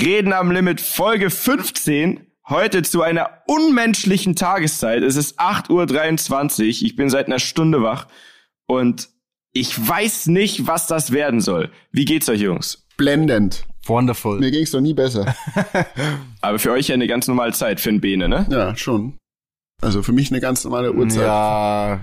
[0.00, 2.20] Reden am Limit Folge 15.
[2.48, 5.02] Heute zu einer unmenschlichen Tageszeit.
[5.02, 6.66] Es ist 8.23 Uhr.
[6.66, 8.06] Ich bin seit einer Stunde wach
[8.66, 9.08] und
[9.52, 11.70] ich weiß nicht, was das werden soll.
[11.90, 12.86] Wie geht's euch, Jungs?
[12.96, 13.64] Blendend.
[13.86, 14.38] Wonderful.
[14.38, 15.34] Mir ging's noch nie besser.
[16.42, 18.46] Aber für euch ja eine ganz normale Zeit für ein Bene, ne?
[18.50, 19.18] Ja, schon.
[19.82, 21.22] Also für mich eine ganz normale Uhrzeit.
[21.22, 22.00] Ja,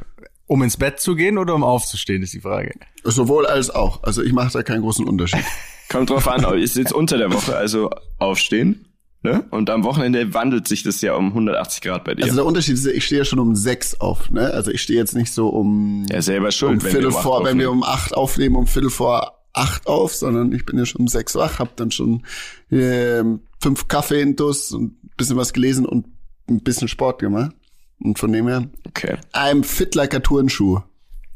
[0.47, 2.73] um ins Bett zu gehen oder um aufzustehen, ist die Frage.
[3.03, 4.03] Sowohl als auch.
[4.03, 5.45] Also ich mache da keinen großen Unterschied.
[5.89, 7.89] Kommt drauf an, ist jetzt unter der Woche, also
[8.19, 8.87] aufstehen.
[9.21, 9.43] Ne?
[9.49, 12.23] Und am Wochenende wandelt sich das ja um 180 Grad bei dir.
[12.25, 14.29] Also der Unterschied ist, ich stehe ja schon um sechs auf.
[14.29, 14.51] Ne?
[14.51, 17.47] Also ich stehe jetzt nicht so um, ja, selber schuld, um Viertel um vor, wenn
[17.47, 17.59] aufnehmen.
[17.59, 21.07] wir um acht aufnehmen, um Viertel vor acht auf, sondern ich bin ja schon um
[21.07, 22.23] sechs wach, hab dann schon
[22.69, 23.23] äh,
[23.59, 26.05] fünf Kaffee intus und ein bisschen was gelesen und
[26.47, 27.51] ein bisschen Sport gemacht.
[27.99, 29.17] Und von dem her, Okay.
[29.33, 30.81] I'm fit like a Turnschuh.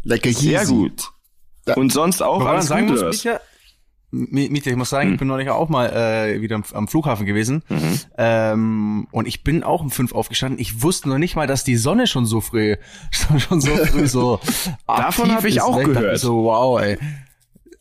[0.03, 1.09] Like a Sehr gut.
[1.75, 3.41] Und sonst auch man alles sagen gut, muss, oder
[4.11, 4.19] was?
[4.19, 7.25] Mietja, Mi- Mietja, ich muss sagen, ich bin neulich auch mal äh, wieder am, Flughafen
[7.25, 7.63] gewesen
[8.17, 10.59] ähm, und ich bin auch um fünf aufgestanden.
[10.59, 12.75] Ich wusste noch nicht mal, dass die Sonne schon so früh,
[13.11, 14.39] schon, schon so früh so
[14.87, 15.99] Davon aktiv hab ich auch gehört.
[16.13, 16.97] mir So wow, ey.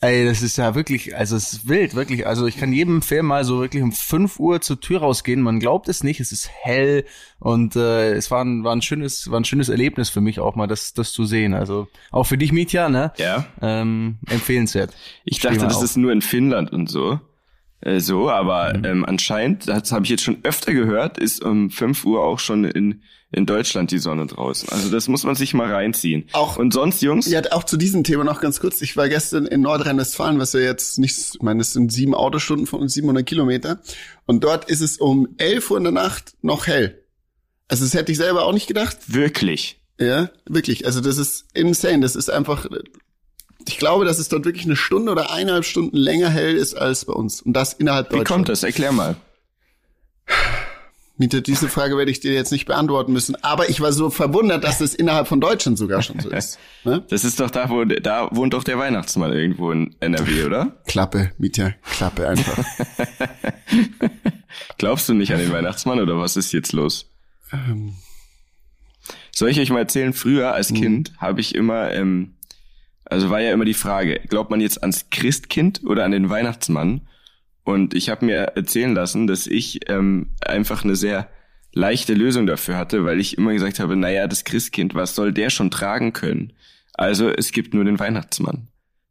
[0.01, 2.25] Ey, das ist ja wirklich, also es ist wild, wirklich.
[2.25, 5.43] Also ich kann jedem Film mal so wirklich um 5 Uhr zur Tür rausgehen.
[5.43, 7.05] Man glaubt es nicht, es ist hell
[7.41, 10.55] und äh, es war ein, war ein schönes, war ein schönes Erlebnis für mich auch
[10.55, 11.53] mal, das, das zu sehen.
[11.53, 13.13] Also auch für dich, Mietja, ne?
[13.17, 13.47] Ja.
[13.61, 14.95] Ähm, empfehlenswert.
[15.25, 15.83] Ich Steh dachte, das auf.
[15.83, 17.19] ist nur in Finnland und so.
[17.81, 18.85] Äh, so, aber Mhm.
[18.85, 22.65] ähm, anscheinend, das habe ich jetzt schon öfter gehört, ist um 5 Uhr auch schon
[22.65, 24.69] in, in Deutschland die Sonne draußen.
[24.71, 26.25] Also das muss man sich mal reinziehen.
[26.33, 27.27] Auch- und sonst, Jungs?
[27.31, 28.81] Ja, auch zu diesem Thema noch ganz kurz.
[28.83, 32.67] Ich war gestern in Nordrhein-Westfalen, was ja jetzt nicht, ich meine, es sind sieben Autostunden
[32.67, 33.81] von uns, 700 Kilometer.
[34.27, 37.05] Und dort ist es um 11 Uhr in der Nacht noch hell.
[37.69, 38.97] Also das hätte ich selber auch nicht gedacht.
[39.07, 39.81] Wirklich.
[40.01, 40.87] Ja, wirklich.
[40.87, 42.01] Also das ist insane.
[42.01, 42.67] Das ist einfach,
[43.67, 47.05] ich glaube, dass es dort wirklich eine Stunde oder eineinhalb Stunden länger hell ist als
[47.05, 47.43] bei uns.
[47.43, 48.31] Und das innerhalb Wie Deutschlands.
[48.31, 48.63] kommt das?
[48.63, 49.17] Erklär mal.
[51.21, 53.35] Miete, diese Frage werde ich dir jetzt nicht beantworten müssen.
[53.43, 56.59] Aber ich war so verwundert, dass das innerhalb von Deutschland sogar schon so ist.
[56.85, 57.05] Ne?
[57.11, 60.81] Das ist doch da, wo da wohnt doch der Weihnachtsmann irgendwo in NRW, oder?
[60.87, 62.57] Klappe, Mietja, Klappe einfach.
[64.79, 67.11] Glaubst du nicht an den Weihnachtsmann oder was ist jetzt los?
[67.53, 67.95] Ähm.
[69.33, 70.75] Soll ich euch mal erzählen, früher als Mhm.
[70.77, 72.35] Kind habe ich immer, ähm,
[73.11, 77.03] also war ja immer die Frage, glaubt man jetzt ans Christkind oder an den Weihnachtsmann?
[77.65, 81.29] Und ich habe mir erzählen lassen, dass ich ähm, einfach eine sehr
[81.73, 85.51] leichte Lösung dafür hatte, weil ich immer gesagt habe, naja, das Christkind, was soll der
[85.51, 86.55] schon tragen können?
[86.95, 88.69] Also es gibt nur den Weihnachtsmann.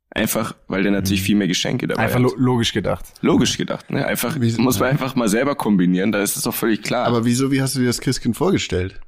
[0.10, 2.06] Einfach, weil der natürlich viel mehr Geschenke dabei Mhm.
[2.08, 2.38] Einfach hat.
[2.40, 3.06] lo logisch gedacht.
[3.22, 4.06] Logisch gedacht, ne?
[4.08, 7.06] Einfach Wie- muss man einfach mal selber kombinieren, da ist es doch völlig klar.
[7.06, 9.00] Aber wieso, wie hast du dir das Christkind vorgestellt?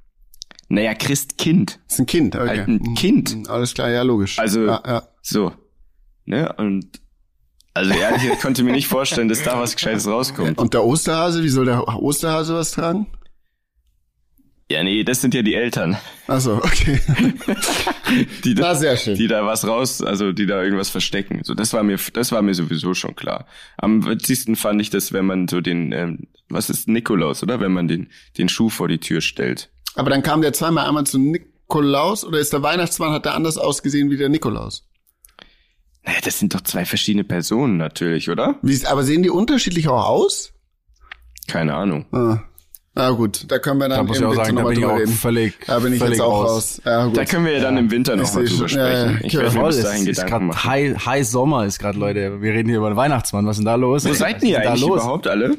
[0.69, 1.79] Naja, Christkind.
[1.87, 2.47] Das ist ein Kind, okay.
[2.47, 3.35] Halt ein Kind.
[3.35, 4.39] Mhm, Alles klar, ja, logisch.
[4.39, 5.03] Also- ja, ja.
[5.21, 5.51] So.
[6.25, 6.53] Ne?
[6.57, 7.01] Und
[7.73, 10.57] also ehrlich, ich konnte mir nicht vorstellen, dass da was Gescheites rauskommt.
[10.57, 13.07] Und der Osterhase, wie soll der Osterhase was tragen?
[14.71, 15.97] Ja, nee, das sind ja die Eltern,
[16.27, 16.99] Ach so, okay.
[18.43, 19.15] die da, sehr schön.
[19.15, 21.41] die da was raus, also die da irgendwas verstecken.
[21.43, 23.47] So, das war mir, das war mir sowieso schon klar.
[23.77, 27.59] Am witzigsten fand ich das, wenn man so den, ähm, was ist Nikolaus, oder?
[27.59, 29.71] Wenn man den, den Schuh vor die Tür stellt.
[29.99, 33.57] Aber dann kam der zweimal einmal zu Nikolaus oder ist der Weihnachtsmann, hat der anders
[33.57, 34.85] ausgesehen wie der Nikolaus?
[36.05, 38.55] Naja, das sind doch zwei verschiedene Personen natürlich, oder?
[38.61, 40.53] Wie, aber sehen die unterschiedlich auch aus?
[41.47, 42.05] Keine Ahnung.
[42.13, 42.39] Ah.
[42.95, 44.77] Na gut, da können wir Da dann ich auch Winter sagen, da noch mal bin
[44.77, 45.11] ich drüber auch reden.
[45.11, 46.81] völlig, Da bin ich völlig jetzt auch raus.
[46.85, 47.17] Ja, gut.
[47.17, 48.61] Da können wir ja dann im Winter noch mal drüber.
[48.63, 49.19] Ja, sprechen.
[49.19, 50.63] ja, Ich werde mir Voll, bis dahin ist Gedanken gerade machen.
[50.63, 52.41] heiß, heiß Sommer ist gerade, Leute.
[52.41, 53.45] Wir reden hier über den Weihnachtsmann.
[53.45, 54.05] Was ist denn da los?
[54.05, 55.01] Wo seid ihr ist da eigentlich los?
[55.03, 55.57] überhaupt alle?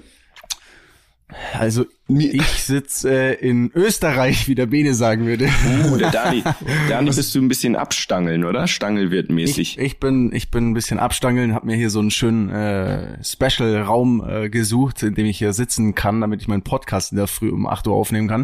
[1.58, 5.48] Also ich sitze äh, in Österreich, wie der Bene sagen würde.
[5.90, 6.42] Oh, der Dani.
[6.88, 8.66] Dani bist du ein bisschen abstangeln, oder?
[8.66, 9.60] Stangelwirt-mäßig.
[9.60, 13.22] Ich, ich bin ich bin ein bisschen abstangeln, habe mir hier so einen schönen äh,
[13.22, 17.26] Special-Raum äh, gesucht, in dem ich hier sitzen kann, damit ich meinen Podcast in der
[17.26, 18.42] Früh um 8 Uhr aufnehmen kann.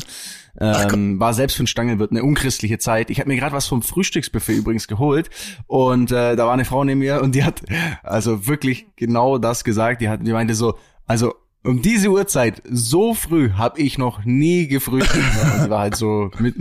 [0.58, 3.10] Ähm, war selbst für einen Stangelwirt eine unchristliche Zeit.
[3.10, 5.28] Ich habe mir gerade was vom Frühstücksbuffet übrigens geholt
[5.66, 7.62] und äh, da war eine Frau neben mir und die hat
[8.02, 10.00] also wirklich genau das gesagt.
[10.00, 11.34] Die hat, die meinte so, also
[11.66, 15.24] um diese Uhrzeit so früh habe ich noch nie gefrühstückt.
[15.42, 16.54] Ja, Sie war halt so mit,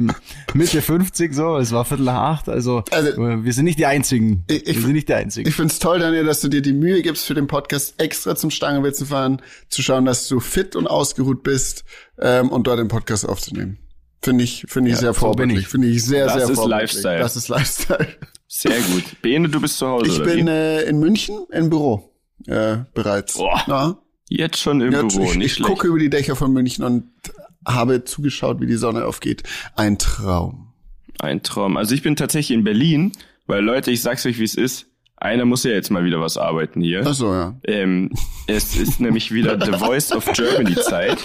[0.53, 2.49] Mitte 50 so, es war Viertel nach acht.
[2.49, 4.43] Also, Also- äh, wir sind nicht die Einzigen.
[4.49, 5.47] Ich- wir sind nicht die Einzigen.
[5.47, 8.49] Ich find's toll, Daniel, dass du dir die Mühe gibst, für den Podcast extra zum
[8.51, 11.85] Stangenwirt zu fahren, zu schauen, dass du fit und ausgeruht bist
[12.19, 13.77] ähm, und dort den Podcast aufzunehmen.
[14.23, 15.59] Finde ich, finde ich sehr so bin vorbildlich.
[15.59, 15.67] ich.
[15.67, 16.81] Finde ich sehr, Das sehr ist vorbildlich.
[16.93, 17.19] Lifestyle.
[17.19, 18.07] Das ist Lifestyle.
[18.47, 19.03] Sehr gut.
[19.21, 20.49] Bene, du bist zu Hause, Ich oder bin wie?
[20.49, 22.11] äh, in München im Büro
[22.47, 23.35] äh, bereits.
[23.37, 23.61] Boah.
[23.67, 23.97] Ja.
[24.29, 25.69] Jetzt schon im Jetzt, Büro, ich nicht ich schlecht.
[25.69, 27.03] gucke über die Dächer von München und
[27.67, 29.43] habe zugeschaut, wie die Sonne aufgeht.
[29.75, 30.73] Ein Traum.
[31.19, 31.77] Ein Traum.
[31.77, 33.11] Also ich bin tatsächlich in Berlin,
[33.47, 34.87] weil Leute, ich sag's euch, wie es ist.
[35.17, 37.03] einer muss ja jetzt mal wieder was arbeiten hier.
[37.05, 37.55] Ach so, ja.
[37.65, 38.11] Ähm,
[38.47, 41.17] es ist nämlich wieder The Voice of Germany Zeit.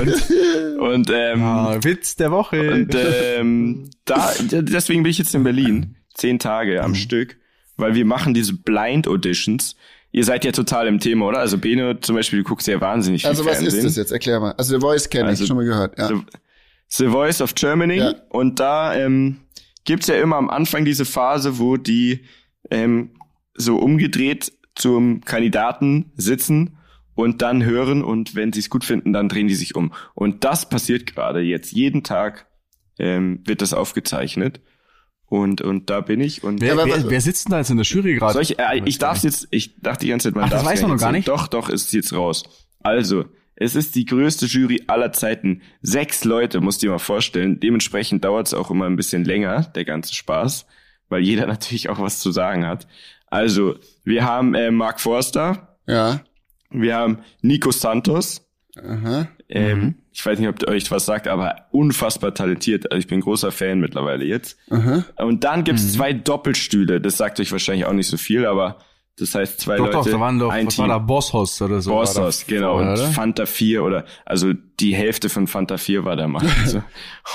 [0.00, 2.72] und und ähm, Ah, Witz der Woche.
[2.72, 5.96] und ähm, da, deswegen bin ich jetzt in Berlin.
[6.14, 6.84] Zehn Tage Mhm.
[6.84, 7.36] am Stück,
[7.76, 9.76] weil wir machen diese Blind Auditions.
[10.12, 11.38] Ihr seid ja total im Thema, oder?
[11.38, 13.78] Also Bene zum Beispiel, du guckst ja wahnsinnig viel Also was Fernsehen.
[13.78, 14.12] ist das jetzt?
[14.12, 14.52] Erklär mal.
[14.52, 15.98] Also The Voice kenne Also, ich, schon mal gehört.
[15.98, 16.08] Ja.
[16.08, 16.20] The,
[16.88, 17.96] The Voice of Germany.
[17.96, 18.14] Ja.
[18.28, 19.38] Und da ähm,
[19.84, 22.24] gibt's ja immer am Anfang diese Phase, wo die
[22.70, 23.10] ähm,
[23.54, 26.78] so umgedreht zum Kandidaten sitzen
[27.14, 29.92] und dann hören und wenn sie es gut finden, dann drehen die sich um.
[30.14, 31.72] Und das passiert gerade jetzt.
[31.72, 32.46] Jeden Tag
[32.98, 34.60] ähm, wird das aufgezeichnet.
[35.32, 36.44] Und, und da bin ich.
[36.44, 38.38] Und wer, wer, wer sitzt denn da jetzt in der Jury gerade?
[38.42, 40.82] ich, äh, ich darf jetzt, ich dachte die ganze Zeit, man Ach, das darf weiß
[40.82, 41.26] man noch gar nicht?
[41.26, 42.42] Doch, doch, ist jetzt raus.
[42.80, 43.24] Also,
[43.56, 45.62] es ist die größte Jury aller Zeiten.
[45.80, 47.60] Sechs Leute, musst du dir mal vorstellen.
[47.60, 50.66] Dementsprechend dauert es auch immer ein bisschen länger, der ganze Spaß,
[51.08, 52.86] weil jeder natürlich auch was zu sagen hat.
[53.28, 56.20] Also, wir haben äh, Mark Forster, Ja.
[56.68, 58.46] wir haben Nico Santos.
[59.48, 59.94] Ähm, Mhm.
[60.12, 62.90] ich weiß nicht, ob euch was sagt, aber unfassbar talentiert.
[62.90, 64.58] Also ich bin großer Fan mittlerweile jetzt.
[64.70, 65.04] Aha.
[65.18, 65.88] Und dann gibt's Mhm.
[65.90, 67.00] zwei Doppelstühle.
[67.00, 68.78] Das sagt euch wahrscheinlich auch nicht so viel, aber
[69.18, 69.96] das heißt zwei doch, Leute.
[69.98, 70.82] doch, da waren doch, ein was Team.
[70.88, 71.90] war da, Bosshaus oder so.
[71.90, 72.72] Bossos, genau.
[72.72, 73.08] vorher, Und oder?
[73.08, 76.42] Fanta 4 oder, also die Hälfte von Fanta 4 war da mal.
[76.62, 76.82] Also,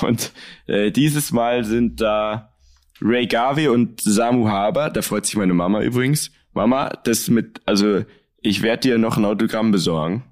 [0.06, 0.32] und
[0.66, 2.52] äh, dieses Mal sind da
[3.00, 4.90] Ray Garvey und Samu Haber.
[4.90, 6.32] Da freut sich meine Mama übrigens.
[6.52, 8.04] Mama, das mit, also
[8.40, 10.24] ich werde dir noch ein Autogramm besorgen.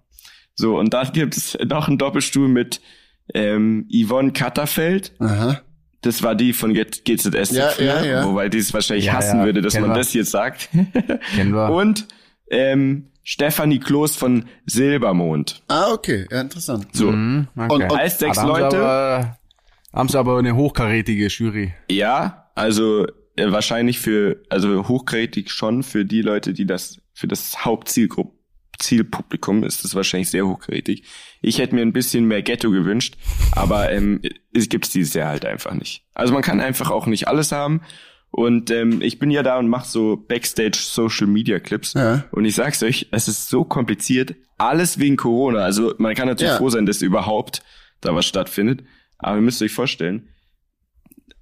[0.56, 2.80] So, und dann gibt's noch einen Doppelstuhl mit
[3.34, 5.12] ähm, Yvonne Katterfeld.
[5.20, 5.60] Aha.
[6.00, 8.24] Das war die von GZS Ja, ja, ja.
[8.26, 10.00] wobei die es wahrscheinlich Ja, hassen ja, würde, dass kennen man wir.
[10.00, 10.68] das jetzt sagt.
[11.34, 11.70] Kennen wir.
[11.72, 12.06] Und
[12.50, 15.62] ähm, Stefanie Kloß von Silbermond.
[15.68, 16.26] Ah, okay.
[16.30, 16.86] Ja, interessant.
[16.92, 17.74] So, Mhm, okay.
[17.74, 18.76] Und- und- als sechs sie Leute.
[18.78, 19.38] Aber,
[19.92, 21.74] haben sie aber eine hochkarätige Jury.
[21.90, 23.04] Ja, also
[23.36, 28.35] äh, wahrscheinlich für, also hochkarätig schon für die Leute, die das, für das Hauptzielgruppe,
[28.78, 31.02] Zielpublikum ist das wahrscheinlich sehr hochkarätig.
[31.42, 33.16] Ich hätte mir ein bisschen mehr Ghetto gewünscht,
[33.52, 34.20] aber ähm,
[34.52, 36.04] es gibt's dieses Jahr halt einfach nicht.
[36.14, 37.80] Also man kann einfach auch nicht alles haben.
[38.30, 41.94] Und ähm, ich bin ja da und mache so Backstage Social Media Clips.
[41.94, 42.24] Ja.
[42.32, 44.34] Und ich sag's euch, es ist so kompliziert.
[44.58, 45.60] Alles wegen Corona.
[45.60, 46.58] Also man kann natürlich Ja.
[46.58, 47.62] froh sein, dass überhaupt
[48.02, 48.82] da was stattfindet.
[49.18, 50.28] Aber ihr müsst euch vorstellen,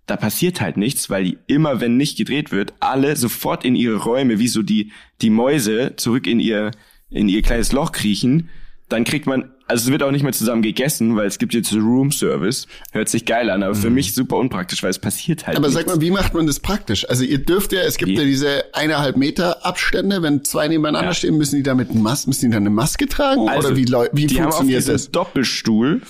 [0.07, 3.97] da passiert halt nichts, weil die immer, wenn nicht gedreht wird, alle sofort in ihre
[3.97, 4.93] Räume, wie so die,
[5.23, 6.71] die Mäuse, zurück in ihr,
[7.15, 8.51] in ihr kleines Loch kriechen.
[8.91, 11.73] Dann kriegt man, also es wird auch nicht mehr zusammen gegessen, weil es gibt jetzt
[11.73, 12.67] Room Service.
[12.93, 15.81] Hört sich geil an, aber für mich super unpraktisch, weil es passiert halt Aber nichts.
[15.81, 17.09] sag mal, wie macht man das praktisch?
[17.09, 18.17] Also ihr dürft ja, es gibt Wie?
[18.19, 21.15] ja diese eineinhalb Meter Abstände, wenn zwei nebeneinander Ja.
[21.15, 23.49] stehen, müssen die da mit einem Mas müssen die dann eine Maske tragen?
[23.49, 25.11] Also, Oder wie, wie die haben auf funktioniert das?
[25.11, 26.03] Doppelstuhl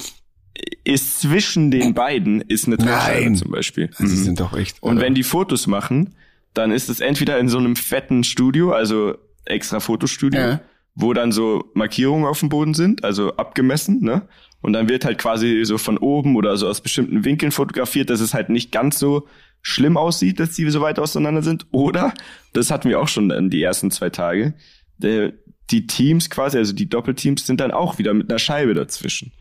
[0.85, 3.91] ist zwischen den beiden ist eine Trennscheibe zum Beispiel.
[3.99, 4.09] Die Mhm.
[4.09, 4.83] sind doch echt.
[4.83, 6.15] Und wenn die Fotos machen,
[6.55, 9.15] dann ist es entweder in so einem fetten Studio, also
[9.45, 10.61] extra Fotostudio, Ja.
[10.94, 14.29] Wo dann so Markierungen auf dem Boden sind, also abgemessen, ne?
[14.61, 18.20] Und dann wird halt quasi so von oben oder so aus bestimmten Winkeln fotografiert, dass
[18.20, 19.29] es halt nicht ganz so
[19.61, 21.67] schlimm aussieht, dass die so weit auseinander sind.
[21.70, 22.14] Oder,
[22.55, 24.55] das hatten wir auch schon dann die ersten zwei Tage,
[24.99, 29.32] die Teams quasi, also die Doppelteams sind dann auch wieder mit einer Scheibe dazwischen.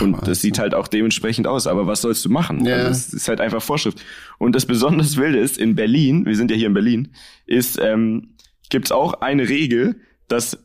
[0.00, 0.20] und Mann.
[0.24, 1.66] das sieht halt auch dementsprechend aus.
[1.66, 2.64] Aber was sollst du machen?
[2.64, 2.76] Ja.
[2.76, 4.02] Also das ist halt einfach Vorschrift.
[4.38, 7.08] Und das besonders Wilde ist, in Berlin, wir sind ja hier in Berlin,
[7.46, 8.34] ist, ähm,
[8.68, 10.58] gibt's auch eine Regel, dass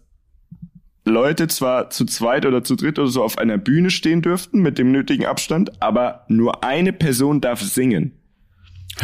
[1.06, 4.78] Leute zwar zu zweit oder zu dritt oder so auf einer Bühne stehen dürften mit
[4.78, 8.12] dem nötigen Abstand, aber nur eine Person darf singen.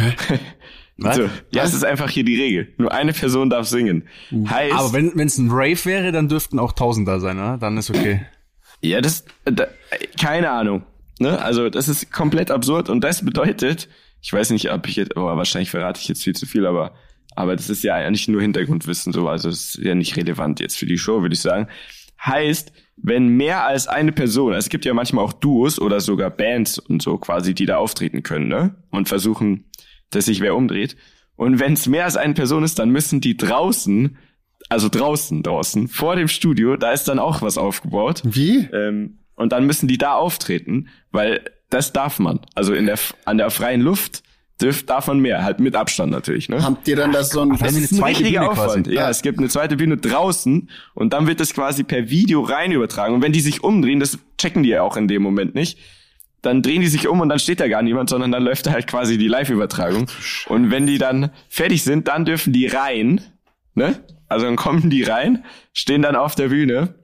[0.98, 1.16] Was?
[1.16, 2.74] So, ja, es ist einfach hier die Regel.
[2.76, 4.04] Nur eine Person darf singen.
[4.46, 7.56] Heißt, Aber wenn es ein Rave wäre, dann dürften auch tausend da sein, oder?
[7.58, 8.26] Dann ist okay.
[8.80, 9.68] Ja, das, da,
[10.20, 10.84] keine Ahnung.
[11.18, 11.40] Ne?
[11.40, 13.88] Also das ist komplett absurd und das bedeutet,
[14.20, 16.92] ich weiß nicht, ob ich jetzt, aber wahrscheinlich verrate ich jetzt viel zu viel, aber
[17.36, 20.86] aber das ist ja eigentlich nur Hintergrundwissen so, also ist ja nicht relevant jetzt für
[20.86, 21.68] die Show, würde ich sagen.
[22.24, 26.30] Heißt, wenn mehr als eine Person, also es gibt ja manchmal auch Duos oder sogar
[26.30, 28.76] Bands und so quasi, die da auftreten können, ne?
[28.90, 29.64] Und versuchen,
[30.10, 30.96] dass sich wer umdreht.
[31.36, 34.16] Und wenn es mehr als eine Person ist, dann müssen die draußen,
[34.68, 38.22] also draußen, draußen, vor dem Studio, da ist dann auch was aufgebaut.
[38.24, 38.68] Wie?
[38.72, 42.40] Ähm, und dann müssen die da auftreten, weil das darf man.
[42.54, 44.22] Also in der an der freien Luft
[44.60, 46.48] dürft, darf man mehr, halt mit Abstand natürlich.
[46.48, 46.62] Ne?
[46.62, 48.48] Habt ihr dann das so ein, Ach, Das eine ist ein zweite Bühne quasi.
[48.60, 48.86] Aufwand.
[48.86, 49.10] Ja, Ja.
[49.10, 53.14] es gibt eine zweite Bühne draußen und dann wird das quasi per Video rein übertragen.
[53.14, 55.78] Und wenn die sich umdrehen, das checken die ja auch in dem Moment nicht,
[56.42, 58.72] dann drehen die sich um und dann steht da gar niemand, sondern dann läuft da
[58.72, 60.06] halt quasi die Live-Übertragung.
[60.48, 63.20] Und wenn die dann fertig sind, dann dürfen die rein,
[63.74, 64.00] ne?
[64.28, 66.94] Also dann kommen die rein, stehen dann auf der Bühne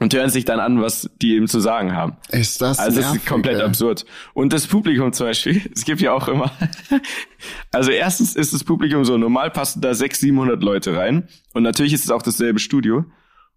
[0.00, 2.16] und hören sich dann an, was die eben zu sagen haben.
[2.30, 3.62] Ist das Also das nervig, ist komplett ey.
[3.62, 4.06] absurd.
[4.32, 6.50] Und das Publikum zum Beispiel, es gibt ja auch immer,
[7.72, 11.92] also erstens ist das Publikum so, normal passen da 600, 700 Leute rein und natürlich
[11.92, 13.04] ist es auch dasselbe Studio.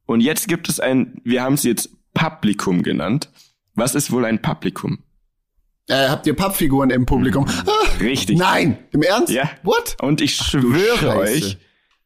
[0.06, 3.30] Und jetzt gibt es ein, wir haben es jetzt Publikum genannt.
[3.74, 5.00] Was ist wohl ein Publikum?
[5.88, 7.46] Äh, habt ihr Pappfiguren im Publikum?
[7.48, 8.38] Ah, Richtig.
[8.38, 9.32] nein, im Ernst?
[9.32, 9.50] Ja.
[9.64, 9.98] What?
[10.02, 11.58] Und ich schwöre euch,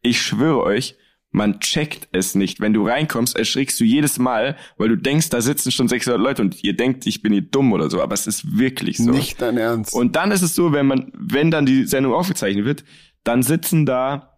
[0.01, 0.95] ich schwöre euch,
[1.31, 2.59] man checkt es nicht.
[2.59, 6.41] Wenn du reinkommst, erschrickst du jedes Mal, weil du denkst, da sitzen schon 600 Leute
[6.41, 9.11] und ihr denkt, ich bin hier dumm oder so, aber es ist wirklich so.
[9.11, 9.93] Nicht dein Ernst.
[9.93, 12.83] Und dann ist es so, wenn man, wenn dann die Sendung aufgezeichnet wird,
[13.23, 14.37] dann sitzen da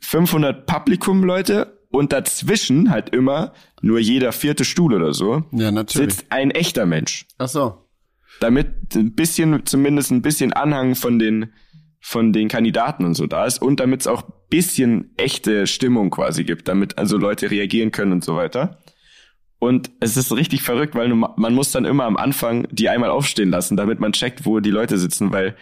[0.00, 6.14] 500 Publikum-Leute und dazwischen halt immer nur jeder vierte Stuhl oder so ja, natürlich.
[6.14, 7.86] sitzt ein echter Mensch, Ach so.
[8.40, 11.52] damit ein bisschen, zumindest ein bisschen Anhang von den
[12.00, 14.24] von den Kandidaten und so da ist und damit es auch
[14.58, 18.78] bisschen echte Stimmung quasi gibt, damit also Leute reagieren können und so weiter.
[19.58, 23.10] Und es ist richtig verrückt, weil du- man muss dann immer am Anfang die einmal
[23.10, 25.56] aufstehen lassen, damit man checkt, wo die Leute sitzen, weil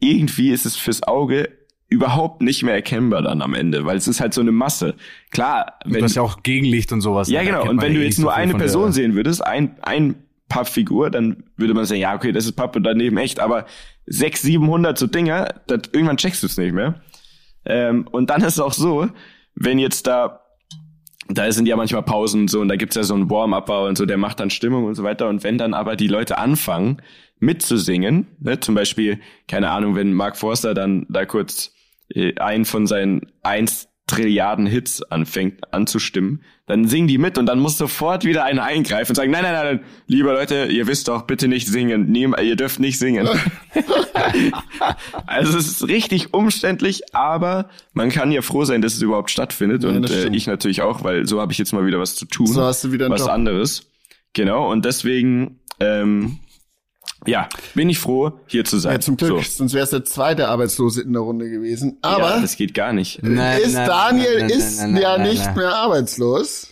[0.00, 1.48] irgendwie ist es fürs Auge
[1.88, 4.94] überhaupt nicht mehr erkennbar dann am Ende, weil es ist halt so eine Masse.
[5.30, 7.28] Klar, Du wenn, hast ja auch Gegenlicht und sowas.
[7.30, 7.50] ja ne?
[7.50, 10.14] Da genau, und wenn du eh jetzt nur so eine Person sehen würdest, ein, ein
[10.48, 13.66] Pappfigur, dann würde man sagen, ja, okay, das ist Papp und daneben echt, aber
[14.06, 17.00] 600, 700 so Dinger, das, irgendwann checkst du es nicht mehr.
[17.68, 19.08] Ähm, und dann ist es auch so,
[19.54, 20.40] wenn jetzt da,
[21.28, 23.98] da sind ja manchmal Pausen und so, und da gibt's ja so einen Warm-Upper und
[23.98, 25.28] so, der macht dann Stimmung und so weiter.
[25.28, 27.02] Und wenn dann aber die Leute anfangen,
[27.38, 31.72] mitzusingen, ne, zum Beispiel, keine Ahnung, wenn Mark Forster dann da kurz
[32.08, 37.60] äh, einen von seinen 1 Trilliarden Hits anfängt anzustimmen, dann singen die mit und dann
[37.60, 41.08] muss sofort wieder einer eingreifen und sagen, nein, nein, nein, nein, liebe Leute, ihr wisst
[41.08, 43.28] doch, bitte nicht singen, Nehm, ihr dürft nicht singen.
[45.26, 49.84] also es ist richtig umständlich, aber man kann ja froh sein, dass es überhaupt stattfindet
[49.84, 52.26] Ja, und äh, ich natürlich auch, weil so habe ich jetzt mal wieder was zu
[52.26, 52.46] tun.
[52.48, 53.30] So hast du wieder was Job.
[53.30, 53.90] anderes.
[54.32, 56.38] Genau, und deswegen, ähm,
[57.28, 58.94] ja, bin ich froh, hier zu sein.
[58.94, 59.50] Ja, zum Glück, So.
[59.58, 61.98] sonst wär's der zweite Arbeitslose in der Runde gewesen.
[62.02, 63.22] Aber ja, das geht gar nicht.
[63.22, 65.56] Nein, ist nein, Daniel nein, ist nein, nein, ja nein, nicht nein.
[65.56, 66.68] mehr arbeitslos.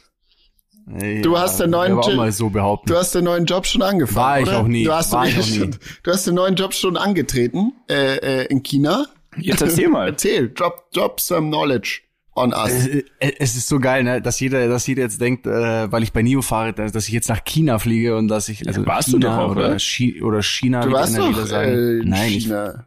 [1.01, 2.89] Ja, Du hast den neuen Job- mal so behaupten.
[2.89, 4.17] Du hast den neuen Job schon angefangen.
[4.17, 4.61] War ich oder?
[4.61, 4.85] auch nie.
[4.85, 5.59] Du hast, War den, ich auch nie.
[5.59, 9.07] schon- du hast den neuen Job schon angetreten äh, äh, in China.
[9.37, 10.07] Jetzt erzähl mal.
[10.11, 12.03] Erzähl, drop, drop some knowledge
[12.37, 12.88] on us.
[13.19, 16.23] Es, ist so geil, ne, dass jeder, dass jeder jetzt denkt, äh, weil ich bei
[16.23, 19.19] Nio fahre, dass, dass ich jetzt nach China fliege und dass ich also warst du
[19.19, 19.76] China doch auch, oder, oder?
[19.78, 21.71] Chi oder China, Du warst doch wieder sagen.
[21.73, 22.87] äh, in Nein, ich, China.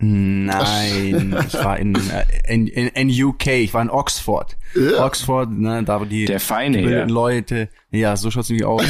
[0.00, 4.56] nein, ich war in, äh, in, in, in UK, ich war in Oxford.
[4.74, 5.04] Ja.
[5.04, 7.04] Oxford, ne, da wo die Der Feine, die ja.
[7.06, 8.84] Leute, ja, so schaut's nämlich aus.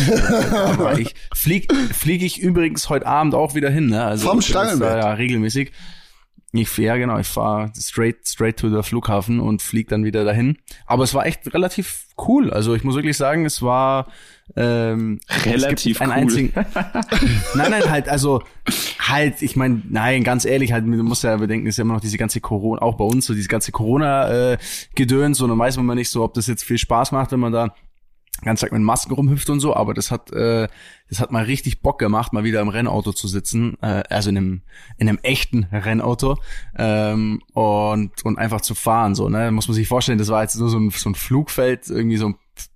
[0.54, 4.02] Aber ich flieg, flieg ich übrigens heute Abend auch wieder hin, ne?
[4.04, 4.88] Also Vom Stangenbett.
[4.88, 5.72] da Ja, regelmäßig.
[6.60, 10.58] Ich, ja, genau, ich fahre straight, straight to der Flughafen und flieg dann wieder dahin.
[10.86, 12.50] Aber es war echt relativ cool.
[12.52, 14.06] Also ich muss wirklich sagen, es war
[14.54, 16.18] ähm, Relativ es einen cool.
[16.18, 16.52] einzigen.
[17.54, 18.42] nein, nein, halt, also
[19.00, 22.00] halt, ich meine, nein, ganz ehrlich, halt, du musst ja bedenken, ist ja immer noch
[22.00, 25.94] diese ganze Corona, auch bei uns so diese ganze Corona-Gedöns, und dann weiß man mal
[25.94, 27.74] nicht so, ob das jetzt viel Spaß macht, wenn man da
[28.44, 30.68] ganz Tag mit Masken rumhüpft und so, aber das hat äh,
[31.08, 34.36] das hat mal richtig Bock gemacht, mal wieder im Rennauto zu sitzen, äh, also in
[34.36, 34.62] einem
[34.98, 36.38] in einem echten Rennauto
[36.76, 40.56] ähm, und und einfach zu fahren so, ne, muss man sich vorstellen, das war jetzt
[40.56, 42.34] nur so ein so ein Flugfeld irgendwie so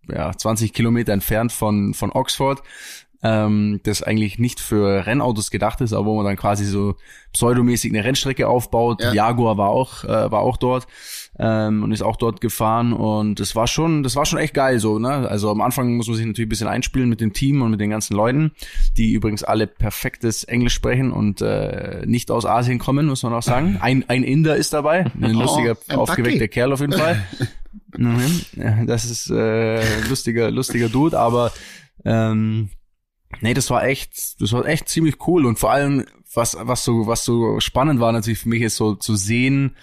[0.09, 2.63] ja 20 Kilometer entfernt von von Oxford,
[3.23, 6.97] ähm, das eigentlich nicht für Rennautos gedacht ist, aber wo man dann quasi so
[7.33, 9.03] pseudomäßig eine Rennstrecke aufbaut.
[9.03, 9.13] Ja.
[9.13, 10.87] Jaguar war auch äh, war auch dort
[11.39, 14.79] ähm, und ist auch dort gefahren und das war schon das war schon echt geil
[14.81, 17.63] so ne also am Anfang muss man sich natürlich ein bisschen einspielen mit dem Team
[17.63, 18.53] und mit den ganzen Leuten
[18.97, 23.43] die übrigens alle perfektes Englisch sprechen und äh, nicht aus Asien kommen muss man auch
[23.43, 26.49] sagen ein ein Inder ist dabei ein Oh, lustiger ein aufgeweckter.
[26.49, 27.25] Kerl auf jeden Fall
[27.97, 28.87] mhm.
[28.87, 31.53] Das ist äh, lustiger lustiger Dude aber
[32.05, 32.71] ähm,
[33.41, 36.05] Nee, das war echt, das war echt ziemlich cool und vor allem,
[36.35, 39.77] was, was so, was so spannend war natürlich für mich ist so zu sehen,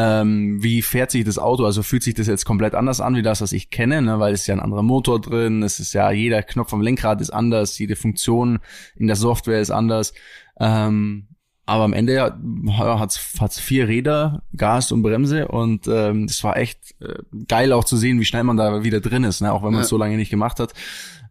[0.00, 3.22] ähm, wie fährt sich das Auto, also fühlt sich das jetzt komplett anders an wie
[3.22, 5.92] das, was ich kenne, ne, weil es ist ja ein anderer Motor drin, es ist
[5.92, 8.60] ja jeder Knopf am Lenkrad ist anders, jede Funktion
[8.94, 10.12] in der Software ist anders,
[10.60, 11.26] ähm,
[11.66, 12.38] aber am Ende ja,
[12.78, 17.84] hat's hat's vier Räder, Gas und Bremse und ähm, das war echt äh, geil auch
[17.84, 19.82] zu sehen, wie schnell man da wieder drin ist, ne, auch wenn man Ja.
[19.82, 20.74] es so lange nicht gemacht hat.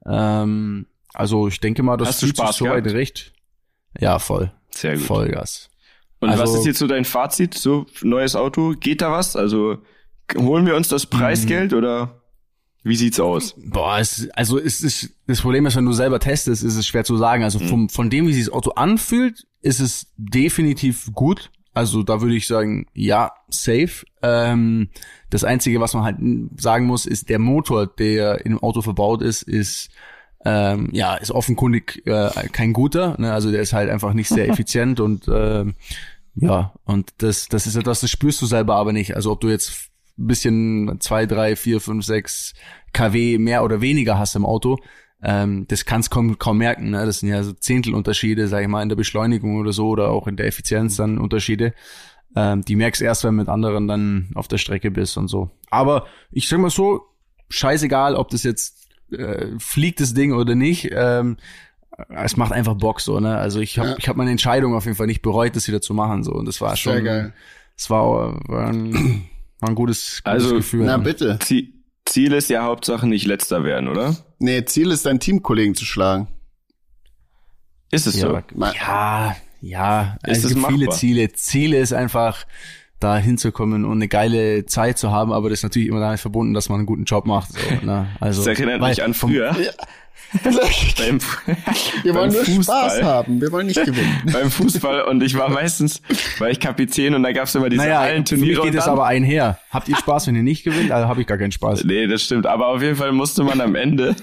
[0.06, 2.98] Ähm, also ich denke mal, das Spaß soweit gehabt?
[3.00, 3.34] recht.
[4.00, 4.52] Ja, voll.
[4.72, 5.06] Sehr gut.
[5.06, 5.70] Vollgas.
[6.20, 7.54] Und Also- was ist jetzt so dein Fazit?
[7.54, 9.36] So, neues Auto, geht da was?
[9.36, 9.78] Also,
[10.36, 11.78] holen wir uns das Preisgeld Mhm.
[11.78, 12.22] oder
[12.84, 13.54] wie sieht's aus?
[13.58, 17.04] Boah, es, also es ist, das Problem ist, wenn du selber testest, ist es schwer
[17.04, 17.44] zu sagen.
[17.44, 21.52] Also vom, von dem, wie sich das Auto anfühlt, ist es definitiv gut.
[21.74, 24.06] Also da würde ich sagen, ja, safe.
[24.24, 24.90] Ähm,
[25.30, 26.18] das Einzige, was man halt
[26.60, 29.90] sagen muss, ist der Motor, der in dem Auto verbaut ist, ist
[30.46, 33.16] ähm, ja, ist offenkundig äh, kein guter.
[33.20, 33.34] Ne?
[33.34, 35.76] Also der ist halt einfach nicht sehr effizient und ähm,
[36.36, 39.16] ja, und das, das ist etwas, das spürst du selber aber nicht.
[39.16, 42.54] Also ob du jetzt ein bisschen zwei, drei, vier, fünf, sechs
[42.94, 44.78] kW mehr oder weniger hast im Auto,
[45.24, 46.92] ähm, das kannst kaum, kaum merken.
[46.92, 47.06] Ne?
[47.06, 50.28] Das sind ja so Zehntelunterschiede, sag ich mal, in der Beschleunigung oder so oder auch
[50.28, 51.74] in der Effizienz dann Unterschiede.
[52.36, 55.50] Ähm, die merkst erst, wenn du mit anderen dann auf der Strecke bist und so.
[55.72, 57.02] Aber ich sag mal so,
[57.50, 58.77] scheißegal, ob das jetzt
[59.12, 60.90] äh, fliegt das Ding oder nicht.
[60.92, 61.38] Ähm,
[62.10, 63.38] es macht einfach Bock so, ne?
[63.38, 63.96] Also ich habe ja.
[63.98, 66.48] ich habe meine Entscheidung auf jeden Fall nicht bereut, das wieder zu machen so und
[66.48, 67.34] das war schon Sehr geil.
[67.76, 69.28] Es war, war, ein,
[69.60, 70.86] war ein gutes, gutes also, Gefühl.
[70.86, 71.40] Na bitte.
[72.06, 74.16] Ziel ist ja Hauptsache nicht letzter werden, oder?
[74.40, 76.28] Nee, Ziel ist deinen Teamkollegen zu schlagen.
[77.92, 78.42] Ist es ja, so?
[78.80, 81.32] Ja, ja, ist es gibt viele Ziele.
[81.34, 82.46] Ziele ist einfach
[83.00, 86.54] da hinzukommen und eine geile Zeit zu haben, aber das ist natürlich immer damit verbunden,
[86.54, 87.52] dass man einen guten Job macht.
[87.54, 88.08] So, ne?
[88.20, 89.56] Also, das erinnert mich an früher.
[89.68, 89.72] Ja.
[90.98, 91.20] beim,
[92.04, 92.90] wir wollen nur Fußball.
[92.90, 94.24] Spaß haben, wir wollen nicht gewinnen.
[94.32, 96.02] beim Fußball und ich war meistens,
[96.40, 98.62] war ich Kapitän und da gab's immer diese naja, Hallenturniere.
[98.62, 99.58] Für geht es aber einher.
[99.70, 100.92] Habt ihr Spaß, wenn ihr nicht gewinnt?
[100.92, 101.86] Also habe ich gar keinen Spaß.
[101.86, 102.46] Nee, das stimmt.
[102.46, 104.16] Aber auf jeden Fall musste man am Ende,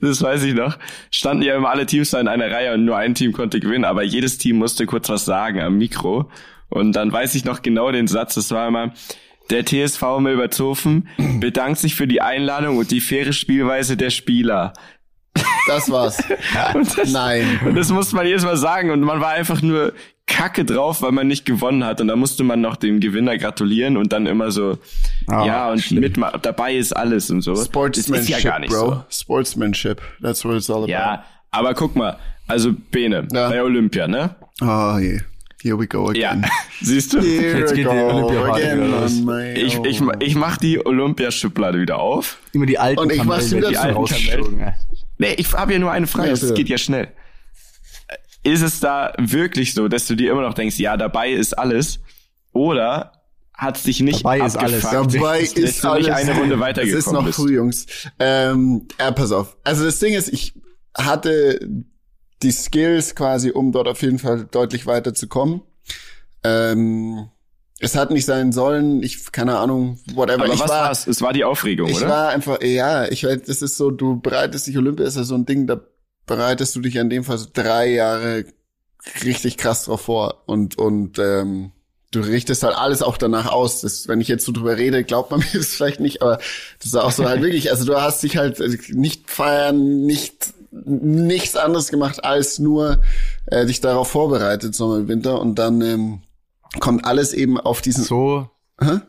[0.00, 0.78] das weiß ich noch,
[1.10, 3.84] standen ja immer alle Teams da in einer Reihe und nur ein Team konnte gewinnen,
[3.84, 6.30] aber jedes Team musste kurz was sagen am Mikro.
[6.70, 8.92] Und dann weiß ich noch genau den Satz, das war immer,
[9.50, 11.08] der TSV Milbertshofen
[11.40, 14.72] bedankt sich für die Einladung und die faire Spielweise der Spieler.
[15.66, 16.22] Das war's.
[16.74, 17.60] und das, Nein.
[17.64, 19.92] Und das musste man jedes Mal sagen und man war einfach nur
[20.26, 23.96] kacke drauf, weil man nicht gewonnen hat und da musste man noch dem Gewinner gratulieren
[23.96, 24.78] und dann immer so,
[25.28, 26.00] oh, ja und schlimm.
[26.00, 27.56] mit dabei ist alles und so.
[27.56, 28.90] Sportsmanship, das ist ja gar nicht bro.
[28.90, 29.04] So.
[29.10, 30.90] Sportsmanship, that's what it's all about.
[30.90, 33.48] Ja, aber guck mal, also Bene, ja.
[33.48, 34.36] bei Olympia, ne?
[34.62, 35.20] Oh je.
[35.62, 36.42] Here we go again.
[36.42, 36.48] Ja,
[36.80, 37.20] siehst du?
[37.20, 42.38] Here Jetzt geht die Olympia Ich, ich, ich mach die Olympiaschublade wieder auf.
[42.52, 44.74] Immer die alten Und ich mach's wieder die alten
[45.18, 47.08] Nee, ich habe ja nur eine Frage, es geht ja schnell.
[48.42, 52.00] Ist es da wirklich so, dass du dir immer noch denkst, ja, dabei ist alles?
[52.52, 53.12] Oder
[53.52, 54.82] hat's dich nicht dabei ist alles.
[54.82, 56.06] Dabei ist, ist alles.
[56.06, 57.86] Nicht eine Runde weitergekommen Es ist noch früh, Jungs.
[58.18, 59.58] Ähm, ja, pass auf.
[59.62, 60.54] Also das Ding ist, ich
[60.96, 61.60] hatte
[62.42, 65.62] die Skills quasi, um dort auf jeden Fall deutlich weiterzukommen.
[66.42, 67.28] Ähm,
[67.78, 70.44] es hat nicht sein sollen, ich, keine Ahnung, whatever.
[70.44, 71.06] Aber ich was war, war's?
[71.06, 72.06] Es war die Aufregung, ich oder?
[72.06, 75.24] Ich war einfach, ja, ich weiß, das ist so, du bereitest dich, Olympia ist ja
[75.24, 75.80] so ein Ding, da
[76.26, 78.44] bereitest du dich an dem Fall so drei Jahre
[79.24, 81.72] richtig krass drauf vor und, und, ähm,
[82.10, 83.80] du richtest halt alles auch danach aus.
[83.82, 86.36] Das, wenn ich jetzt so drüber rede, glaubt man mir das vielleicht nicht, aber
[86.78, 91.56] das ist auch so halt wirklich, also du hast dich halt nicht feiern, nicht nichts
[91.56, 93.00] anderes gemacht als nur
[93.46, 95.40] äh, dich darauf vorbereitet, Sommer und Winter.
[95.40, 96.22] Und dann ähm,
[96.78, 98.04] kommt alles eben auf diesen.
[98.04, 99.00] So Hä?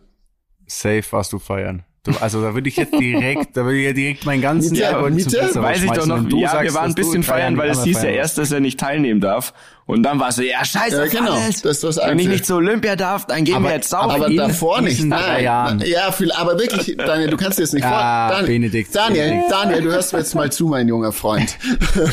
[0.68, 1.84] safe warst du feiern.
[2.04, 4.86] Du, also da würde ich jetzt direkt, da würde ich ja direkt meinen ganzen Miete,
[4.86, 5.50] Ärger Miete?
[5.52, 6.28] zum Weiß ich doch noch.
[6.28, 8.60] Du ja, sagst, wir waren ein bisschen feiern, weil es hieß ja erst, dass er
[8.60, 9.54] nicht teilnehmen darf.
[9.86, 11.34] Und dann war es so, ja, scheiße, ja, genau.
[11.34, 11.62] alles.
[11.62, 14.10] Das ist das Wenn ich nicht zur Olympia darf, dann gehen aber, wir jetzt saufen.
[14.10, 15.04] Aber davor nicht.
[15.04, 15.84] Nein, Jahren.
[15.86, 18.38] Ja, viel, aber wirklich, Daniel, du kannst dir das nicht ja, vor.
[18.38, 18.96] Daniel, Benedikt.
[18.96, 19.52] Daniel, Benedikt.
[19.52, 21.56] Daniel, du hörst mir jetzt mal zu, mein junger Freund.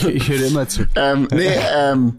[0.06, 0.82] ich höre immer zu.
[0.96, 1.48] ähm, nee,
[1.78, 2.18] ähm,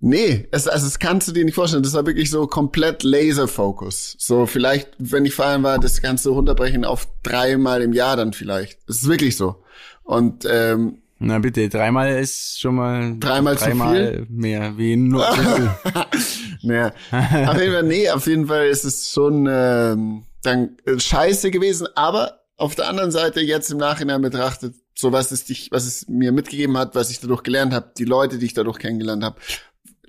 [0.00, 1.82] Nee, es, also das kannst du dir nicht vorstellen.
[1.82, 4.14] Das war wirklich so komplett Laser-Focus.
[4.18, 8.78] So vielleicht, wenn ich feiern war, das Ganze runterbrechen auf dreimal im Jahr dann vielleicht.
[8.86, 9.64] Das ist wirklich so.
[10.04, 14.26] Und ähm, na bitte, dreimal ist schon mal dreimal, dreimal zu viel?
[14.30, 15.26] mehr wie nur.
[16.62, 16.92] naja.
[17.10, 21.88] auf jeden Fall, nee, auf jeden Fall ist es schon ähm, dann äh, scheiße gewesen.
[21.96, 26.08] Aber auf der anderen Seite jetzt im Nachhinein betrachtet, so was es dich, was es
[26.08, 29.40] mir mitgegeben hat, was ich dadurch gelernt habe, die Leute, die ich dadurch kennengelernt habe,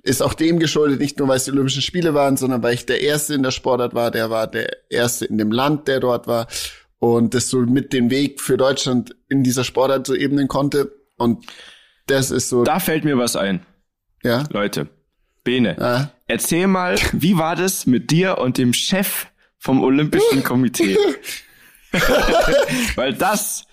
[0.02, 2.86] ist auch dem geschuldet, nicht nur weil es die Olympischen Spiele waren, sondern weil ich
[2.86, 6.26] der Erste in der Sportart war, der war der Erste in dem Land, der dort
[6.26, 6.46] war
[6.98, 11.46] und das so mit dem Weg für Deutschland in dieser Sportart so ebnen konnte und
[12.06, 12.64] das ist so.
[12.64, 13.64] Da fällt mir was ein.
[14.22, 14.44] Ja.
[14.50, 14.88] Leute.
[15.44, 15.80] Bene.
[15.80, 16.10] Ah.
[16.26, 19.26] Erzähl mal, wie war das mit dir und dem Chef
[19.58, 20.96] vom Olympischen Komitee?
[22.94, 23.66] Weil das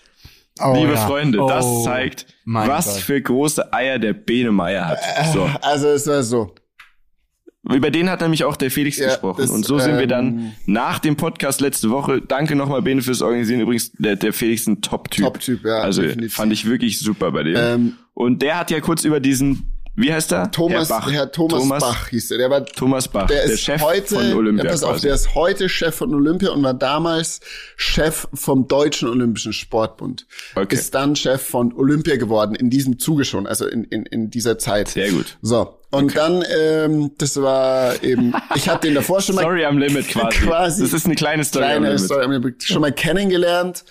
[0.61, 1.07] Oh, Liebe ja.
[1.07, 3.03] Freunde, oh, das zeigt, was Gott.
[3.03, 4.99] für große Eier der Bene Meier hat.
[5.33, 5.49] So.
[5.61, 6.53] Also es war so.
[7.69, 9.41] Über den hat nämlich auch der Felix ja, gesprochen.
[9.41, 12.21] Das, und so sind ähm, wir dann ähm, nach dem Podcast letzte Woche.
[12.21, 13.59] Danke nochmal, Bene, fürs Organisieren.
[13.59, 15.25] Übrigens, der, der Felix ist ein Top-Typ.
[15.25, 15.79] Top-Typ, ja.
[15.79, 16.33] Also definitiv.
[16.33, 17.55] fand ich wirklich super bei dem.
[17.57, 20.51] Ähm, und der hat ja kurz über diesen Wie heißt er?
[20.51, 21.11] Thomas, Herr Bach.
[21.11, 22.37] Herr Thomas, Thomas Bach hieß er.
[22.37, 24.65] Der war Thomas Bach, der, der, ist Chef heute, von Olympia.
[24.65, 25.07] Ja, pass auf, quasi.
[25.07, 27.39] der ist heute Chef von Olympia und war damals
[27.77, 30.27] Chef vom Deutschen Olympischen Sportbund.
[30.53, 30.75] Okay.
[30.75, 34.59] Ist dann Chef von Olympia geworden, in diesem Zuge schon, also in, in, in dieser
[34.59, 34.89] Zeit.
[34.89, 35.39] Sehr gut.
[35.41, 39.79] So, und dann, ähm, das war eben, ich habe den davor schon mal Story am
[39.79, 40.37] Limit quasi.
[40.37, 40.83] Quasi.
[40.83, 42.01] Das ist eine kleine Story am kleine Limit.
[42.01, 43.83] Story, haben wir schon mal kennengelernt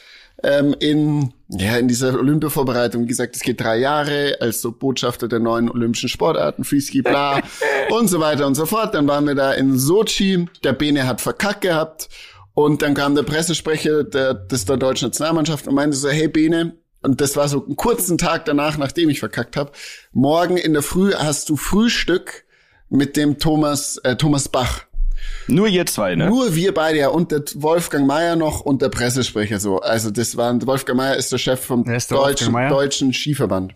[0.42, 3.04] ähm, in ja in dieser Olympia-Vorbereitung.
[3.04, 7.40] Wie gesagt, es geht drei Jahre als so Botschafter der neuen olympischen Sportarten, Freeski, bla
[7.90, 8.94] und so weiter und so fort.
[8.94, 10.46] Dann waren wir da in Sochi.
[10.64, 12.08] Der Bene hat verkackt gehabt
[12.54, 16.76] und dann kam der Pressesprecher der, des der deutschen Nationalmannschaft und meinte so, hey Bene.
[17.02, 19.70] Und das war so einen kurzen Tag danach, nachdem ich verkackt habe.
[20.12, 22.44] Morgen in der Früh hast du Frühstück
[22.88, 24.85] mit dem Thomas äh, Thomas Bach.
[25.48, 26.28] Nur ihr zwei, ne?
[26.28, 29.80] Nur wir beide, ja, und der Wolfgang Meier noch und der Pressesprecher so.
[29.80, 33.74] Also das waren, Wolfgang Meier ist der Chef vom der deutschen, deutschen Skiverband.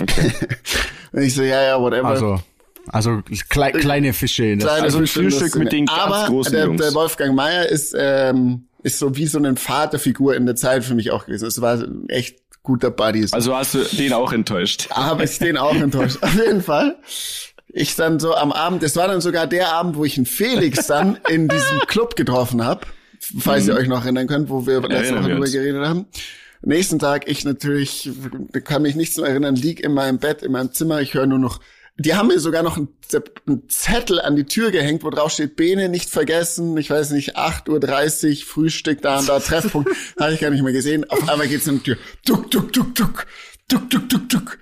[0.00, 0.32] Okay.
[1.12, 2.08] Und ich so, ja, ja, whatever.
[2.08, 2.38] Also,
[2.88, 6.52] also klei kleine Fische in der Kleine Also ein Frühstück mit den ganz Aber großen
[6.52, 6.80] der, Jungs.
[6.80, 10.94] der Wolfgang Meier ist, ähm, ist so wie so eine Vaterfigur in der Zeit für
[10.94, 11.46] mich auch gewesen.
[11.46, 13.26] Es war ein echt guter Buddy.
[13.26, 13.34] So.
[13.34, 14.90] Also hast du den auch enttäuscht.
[14.90, 16.18] habe ich den auch enttäuscht.
[16.22, 16.96] Auf jeden Fall.
[17.70, 20.86] Ich dann so am Abend, das war dann sogar der Abend, wo ich einen Felix
[20.86, 22.86] dann in diesem Club getroffen habe,
[23.38, 25.18] falls ihr euch noch erinnern könnt, wo wir letzte Mhm.
[25.20, 26.06] Woche drüber geredet haben.
[26.62, 28.10] Nächsten Tag, ich natürlich,
[28.64, 31.38] kann mich nichts mehr erinnern, lieg in meinem Bett, in meinem Zimmer, ich höre nur
[31.38, 31.60] noch,
[31.98, 32.88] die haben mir sogar noch einen,
[33.46, 37.36] einen Zettel an die Tür gehängt, wo drauf steht, Bene nicht vergessen, ich weiß nicht,
[37.36, 41.08] 8.30 Uhr, Frühstück, da und da, Treffpunkt, habe ich gar nicht mehr gesehen.
[41.10, 43.26] Auf einmal geht's an die Tür, duck, duck, duck, duck,
[43.68, 44.58] duck, duck, duck, duck.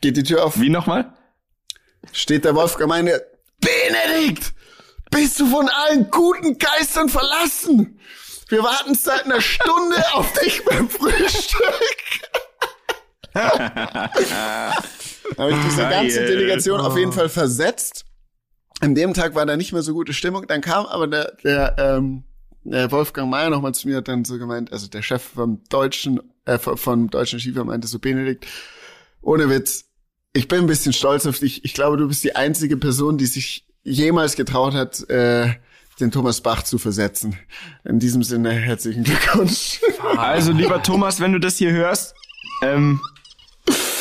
[0.00, 1.12] Geht die Tür auf, Wie nochmal?
[2.16, 3.22] Steht der Wolfgang meine,
[3.60, 4.52] Benedikt,
[5.10, 8.00] bist du von allen guten Geistern verlassen?
[8.48, 11.60] Wir warten seit einer Stunde auf dich beim Frühstück.
[13.34, 14.10] habe
[15.50, 16.26] ich diese ganze.
[16.26, 18.04] Delegation auf jeden Fall versetzt.
[18.80, 20.46] An dem Tag war da nicht mehr so gute Stimmung.
[20.46, 22.24] Dann kam aber der, der, ähm,
[22.64, 26.20] der Wolfgang Mayer nochmal zu mir, hat dann so gemeint, also der Chef vom deutschen,
[26.44, 28.46] äh, vom deutschen Skifahren meinte so, Benedikt,
[29.22, 29.85] ohne Witz,
[30.36, 31.64] ich bin ein bisschen stolz auf dich.
[31.64, 35.54] Ich glaube, du bist die einzige Person, die sich jemals getraut hat, äh,
[35.98, 37.36] den Thomas Bach zu versetzen.
[37.84, 39.80] In diesem Sinne herzlichen Glückwunsch.
[40.16, 42.14] Also, lieber Thomas, wenn du das hier hörst,
[42.62, 43.00] ähm,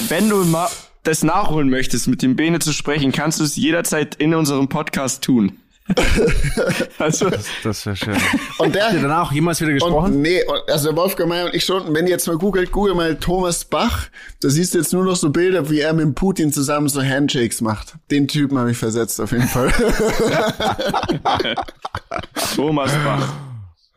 [0.10, 0.68] wenn du mal
[1.04, 5.24] das nachholen möchtest, mit dem Bene zu sprechen, kannst du es jederzeit in unserem Podcast
[5.24, 5.58] tun.
[6.98, 7.30] also,
[7.64, 8.18] Das wäre schön.
[8.58, 10.22] Und der, Habt ihr danach jemals wieder Und gesprochen?
[10.22, 12.96] nee, und- also der Wolfgang Mayer und ich schon, wenn ihr jetzt mal googelt, google
[12.96, 14.08] mal Thomas Bach,
[14.42, 17.62] da siehst du jetzt nur noch so Bilder, wie er mit Putin zusammen so Handshakes
[17.62, 17.94] macht.
[18.10, 19.72] Den Typen habe ich versetzt auf jeden Fall.
[22.56, 23.34] Thomas Bach.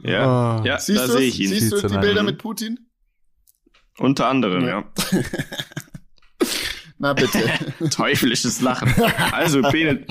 [0.01, 0.63] Ja, Ah.
[0.65, 1.49] ja siehst da du sehe ich ihn.
[1.49, 1.99] Siehst du die.
[1.99, 2.79] Bilder mit Putin?
[3.99, 4.79] Unter anderem, Ja.
[4.79, 4.85] ja.
[6.99, 7.39] Na bitte.
[7.91, 8.93] Teuflisches Lachen.
[9.33, 10.05] Also, Bene,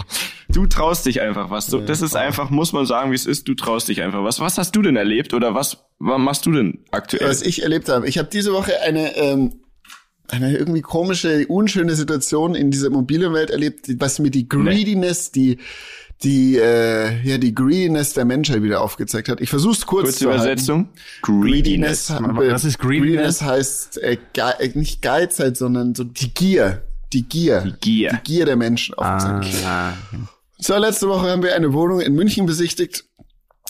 [0.49, 1.67] du traust dich einfach was.
[1.67, 4.39] So, das ist einfach, muss man sagen, wie es ist, du traust dich einfach was.
[4.39, 7.27] Was hast du denn erlebt oder was, was machst du denn aktuell?
[7.29, 8.07] Was ich erlebt habe.
[8.07, 9.61] Ich habe diese Woche eine ähm,
[10.29, 15.57] eine irgendwie komische, unschöne Situation in dieser Immobilienwelt erlebt, was mir die Greediness, die
[16.23, 19.39] die äh, ja die Greediness der Menschheit wieder aufgezeigt hat.
[19.41, 20.41] Ich versuche es kurz Kurze zu halten.
[20.43, 20.89] Übersetzung.
[21.21, 23.41] Greediness, Was ist Greediness?
[23.41, 26.81] heißt äh, Ge äh, nicht Geizheit, sondern so die Gier.
[27.13, 27.75] Die Gier.
[27.81, 28.09] Gier.
[28.11, 29.63] Die Gier der Menschen aufgezeigt.
[29.65, 29.93] Ah,
[30.59, 33.05] So, letzte Woche haben wir eine Wohnung in München besichtigt,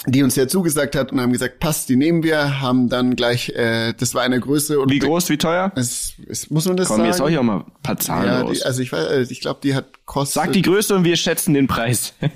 [0.05, 3.49] die uns ja zugesagt hat und haben gesagt, passt, die nehmen wir, haben dann gleich,
[3.49, 5.71] äh, das war eine größere und Wie groß, wie teuer?
[5.75, 7.09] Es, es, muss man das Komm, sagen?
[7.09, 9.41] jetzt hau ich auch mal ein paar Zahlen ja, die, also ich weiß, äh, ich
[9.41, 12.13] glaube, die hat kostet, Sag die Größe und wir schätzen den Preis.
[12.21, 12.29] äh,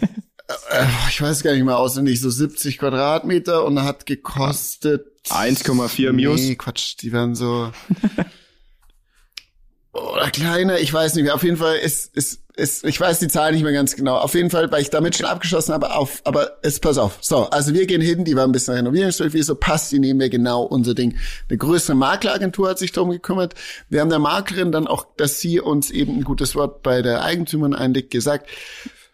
[1.09, 6.41] ich weiß gar nicht mal auswendig, so 70 Quadratmeter und hat gekostet 1,4 Mios.
[6.41, 7.71] Nee, Quatsch, die waren so
[9.91, 11.35] oder kleiner, ich weiß nicht mehr.
[11.35, 14.17] Auf jeden Fall ist, ist, ist, ich weiß die Zahl nicht mehr ganz genau.
[14.17, 17.17] Auf jeden Fall, weil ich damit schon abgeschlossen habe, auf, aber es, pass auf.
[17.21, 20.19] So, also wir gehen hin, die war ein bisschen renovierungsfähig, wie so passt, die nehmen
[20.19, 21.17] wir genau unser Ding.
[21.49, 23.55] Eine größere Makleragentur hat sich darum gekümmert.
[23.89, 27.23] Wir haben der Maklerin dann auch, dass sie uns eben ein gutes Wort bei der
[27.23, 28.49] Eigentümerin einlegt, gesagt,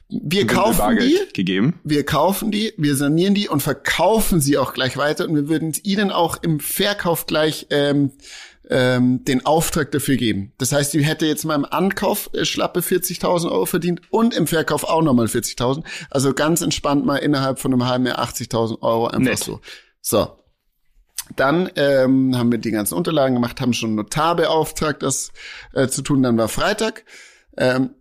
[0.10, 1.80] wir kaufen die, gegeben.
[1.84, 5.74] wir kaufen die, wir sanieren die und verkaufen sie auch gleich weiter und wir würden
[5.84, 8.12] ihnen auch im Verkauf gleich ähm,
[8.70, 10.54] ähm, den Auftrag dafür geben.
[10.58, 14.48] Das heißt, die hätte jetzt mal im Ankauf äh, schlappe 40.000 Euro verdient und im
[14.48, 15.84] Verkauf auch nochmal 40.000.
[16.10, 19.40] Also ganz entspannt mal innerhalb von einem halben Jahr 80.000 Euro einfach Nett.
[19.40, 19.62] so.
[20.02, 20.38] So.
[21.36, 25.32] Dann ähm, haben wir die ganzen Unterlagen gemacht, haben schon einen Notar beauftragt, das
[25.74, 26.24] äh, zu tun.
[26.24, 27.04] Dann war Freitag.
[27.58, 27.92] Ähm,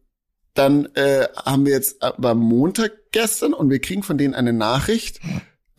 [0.55, 5.21] dann äh, haben wir jetzt aber Montag gestern und wir kriegen von denen eine Nachricht.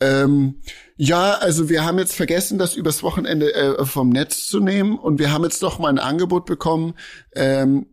[0.00, 0.60] Ähm,
[0.96, 5.18] ja, also wir haben jetzt vergessen, das übers Wochenende äh, vom Netz zu nehmen und
[5.18, 6.94] wir haben jetzt doch mal ein Angebot bekommen,
[7.34, 7.86] ähm,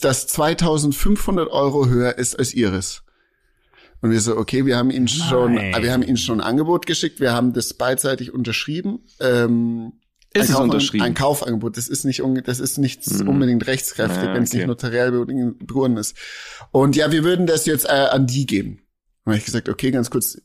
[0.00, 3.02] das 2500 Euro höher ist als Ihres.
[4.02, 5.82] Und wir so, okay, wir haben Ihnen schon, Nein.
[5.82, 9.00] wir haben Ihnen schon ein Angebot geschickt, wir haben das beidseitig unterschrieben.
[9.20, 9.92] Ähm,
[10.32, 11.04] Ist ein Kauf- unterschrieben?
[11.04, 11.76] Ein Kaufangebot.
[11.76, 13.28] Das ist nicht, das ist nichts Mhm.
[13.28, 14.58] unbedingt rechtskräftig, Ja, wenn es okay.
[14.58, 15.12] nicht notariell
[15.58, 16.16] begründet ist.
[16.72, 18.80] Und ja, wir würden das jetzt äh, an die geben.
[19.26, 20.40] Und ich gesagt, okay, ganz kurz.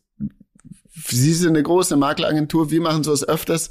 [0.96, 3.70] Sie sind eine große Makleragentur, wir machen sowas öfters.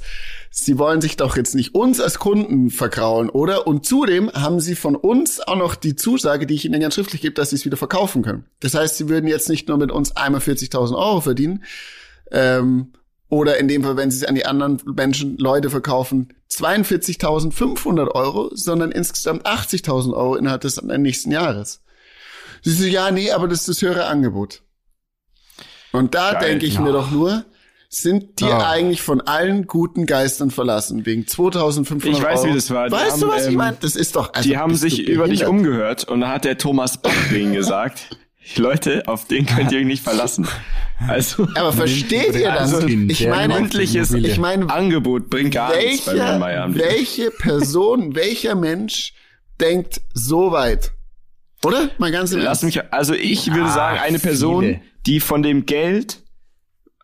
[0.51, 3.65] Sie wollen sich doch jetzt nicht uns als Kunden verkraulen, oder?
[3.65, 7.21] Und zudem haben Sie von uns auch noch die Zusage, die ich Ihnen ganz schriftlich
[7.21, 8.45] gebe, dass Sie es wieder verkaufen können.
[8.59, 11.63] Das heißt, Sie würden jetzt nicht nur mit uns einmal 40.000 Euro verdienen,
[12.31, 12.93] ähm,
[13.27, 18.51] oder in dem Fall, wenn Sie es an die anderen Menschen, Leute verkaufen, 42.500 Euro,
[18.53, 21.81] sondern insgesamt 80.000 Euro innerhalb des nächsten Jahres.
[22.61, 24.61] Sie so, ja, nee, aber das ist das höhere Angebot.
[25.95, 26.81] Und da denke ich Ja.
[26.81, 27.45] mir doch nur,
[27.89, 28.69] sind die Ja.
[28.69, 32.49] eigentlich von allen guten Geistern verlassen, wegen 2500 Ich weiß, Euro?
[32.49, 32.87] wie das war.
[32.87, 33.77] Die Weißt du, haben, was ich ähm, meine?
[33.79, 36.57] Das ist doch, also die haben du sich über dich umgehört und da hat der
[36.57, 38.17] Thomas Bach denen gesagt,
[38.57, 40.47] Leute, auf den könnt ihr euch nicht verlassen.
[41.07, 42.73] Also Aber versteht ihr das?
[42.73, 49.13] Also, ich meine, mündliches ich meine, Angebot bringt gar nichts bei welche Person, welcher Mensch
[49.59, 50.91] denkt so weit?
[51.63, 51.89] Oder?
[51.97, 54.81] Mal ganz im Lass mich, also ich würde Ah, sagen, eine Person, viele.
[55.05, 56.23] Die von dem Geld,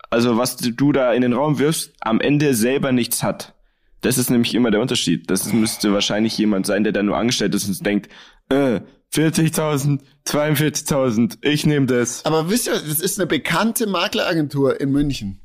[0.09, 3.55] also was du da in den Raum wirfst, am Ende selber nichts hat.
[4.01, 5.29] Das ist nämlich immer der Unterschied.
[5.29, 8.09] Das müsste wahrscheinlich jemand sein, der da nur angestellt ist und denkt,
[8.49, 8.81] äh,
[9.13, 12.25] 40.000, 42.000, ich nehme das.
[12.25, 15.39] Aber wisst ihr, das ist eine bekannte Makleragentur in München.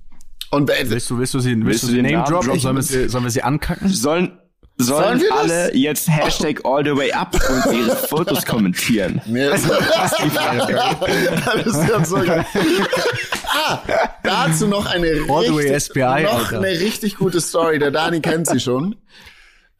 [0.51, 2.59] Und Willst du, willst du sie, willst, Willst du sie den name droppen?
[2.61, 3.88] Sollen wir sie, sollen wir sie ankacken?
[3.88, 4.38] Sollen,
[4.79, 5.39] sollen, Sollen wir das?
[5.39, 9.21] alle jetzt Hashtag all the way up und ihre Fotos kommentieren?
[9.27, 12.45] Nee, das, das ist ja so geil.
[13.53, 13.81] Ah,
[14.23, 17.79] dazu noch eine richtig, SBI, noch eine richtig gute Story.
[17.79, 18.97] Der Dani kennt sie schon.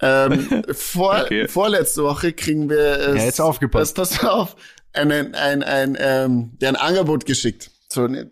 [0.01, 1.49] Ähm, vor, Okay.
[1.49, 3.95] Vorletzte Woche kriegen wir es, Ja, jetzt aufgepasst.
[3.97, 4.57] Pass, pass auf,
[4.93, 7.71] ein, ein, ein, ein, ähm, der ein Angebot geschickt.
[7.89, 8.31] So ein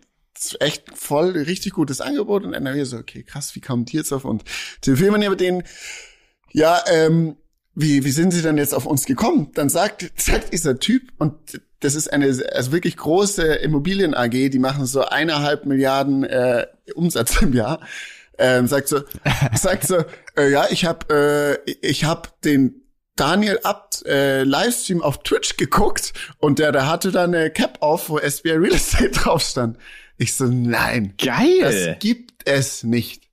[0.59, 4.25] echt voll richtig gutes Angebot und NRW so, okay, krass, wie kommt die jetzt auf
[4.25, 4.43] uns?
[4.81, 5.63] Telefonieren wir mit denen,
[6.55, 7.35] ja, ähm,
[7.73, 9.51] wie, wie sind Sie denn jetzt auf uns gekommen?
[9.55, 11.35] Dann sagt, sagt dieser Typ, und
[11.81, 17.41] das ist eine also wirklich große Immobilien AG, die machen so eineinhalb Milliarden äh, Umsatz
[17.41, 17.81] im Jahr.
[18.37, 19.01] Ähm, sagt so,
[19.53, 19.97] sagt so,
[20.37, 22.83] äh, ja, ich habe äh, ich hab den
[23.17, 28.09] Daniel Abt äh, Livestream auf Twitch geguckt und der, der hatte da eine Cap auf,
[28.09, 29.77] wo SBI Real Estate drauf stand.
[30.17, 31.97] Ich so, nein, das Geil!
[31.99, 33.24] gibt es nicht.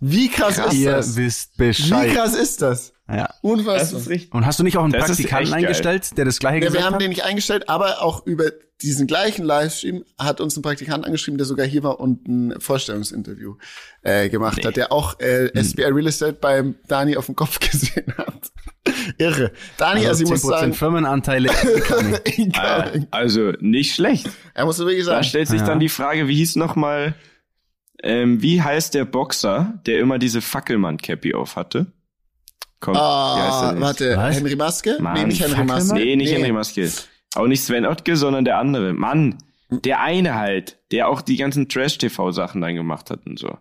[0.00, 1.16] Wie krass ist Ihr das?
[1.16, 2.12] wisst Wie Bescheid.
[2.12, 2.92] krass ist das?
[3.08, 3.30] Ja.
[3.40, 4.06] Unfassbar.
[4.08, 4.32] richtig.
[4.34, 5.64] Und hast du nicht auch einen Das ist Praktikanten echt geil.
[5.64, 7.00] eingestellt, der das gleiche Ja, wir gesagt haben hat?
[7.02, 8.50] den nicht eingestellt, aber auch über
[8.82, 13.54] diesen gleichen Livestream hat uns ein Praktikant angeschrieben, der sogar hier war und ein Vorstellungsinterview
[14.02, 15.64] äh, gemacht hat, der auch äh, Hm.
[15.64, 18.50] SBI Real Estate beim Dani auf dem Kopf gesehen hat.
[19.18, 19.52] Irre.
[19.78, 21.50] Dani, also, also ich muss 10% sagen, Firmenanteile.
[22.26, 24.28] Äh, also nicht schlecht.
[24.54, 25.66] er muss wirklich Da sagen, stellt sich Ja.
[25.66, 27.14] dann die Frage, wie hieß noch mal,
[28.02, 31.86] ähm, wie heißt der Boxer, der immer diese Fackelmann-Cappy auf hatte?
[32.80, 33.80] Komm, wie heißt ah, der denn?
[33.80, 34.36] warte, Was?
[34.36, 34.96] Henry Maske?
[35.00, 35.78] Mann, nee, nicht Henry Fackelmann?
[35.78, 35.94] Maske.
[35.94, 36.90] Nee, nicht Henry Maske.
[37.34, 38.92] Auch nicht Sven Ottke, sondern der andere.
[38.92, 39.38] Mann,
[39.70, 43.56] der eine halt, der auch die ganzen Trash-TV-Sachen dann gemacht hat und so.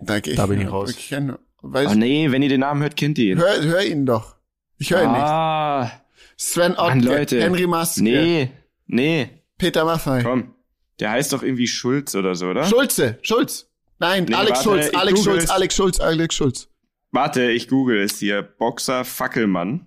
[0.00, 0.90] Danke, ich, Da bin ich raus.
[0.90, 3.38] Ich kenn, weiß, Oh nee, wenn ihr den Namen hört, kennt ihr ihn.
[3.38, 4.36] hör, hör ihn doch.
[4.78, 5.20] Ich höre ihn nicht.
[5.20, 5.90] ah,
[6.36, 7.40] Sven Ottke, Mann, Leute.
[7.40, 8.50] Henry Maske, Nee,
[8.86, 10.22] nee, Peter Maffei.
[10.22, 10.54] komm.
[11.00, 12.64] Der heißt doch irgendwie Schulz oder so, oder?
[12.64, 13.70] Schulze, Schulz.
[14.04, 15.50] Nein, Nee, Alex warte, Schulz, Alex Schulz.
[15.50, 16.68] Alex Schulz, Alex Schulz.
[17.12, 18.42] Warte, ich google es hier.
[18.42, 19.86] Boxer Fackelmann.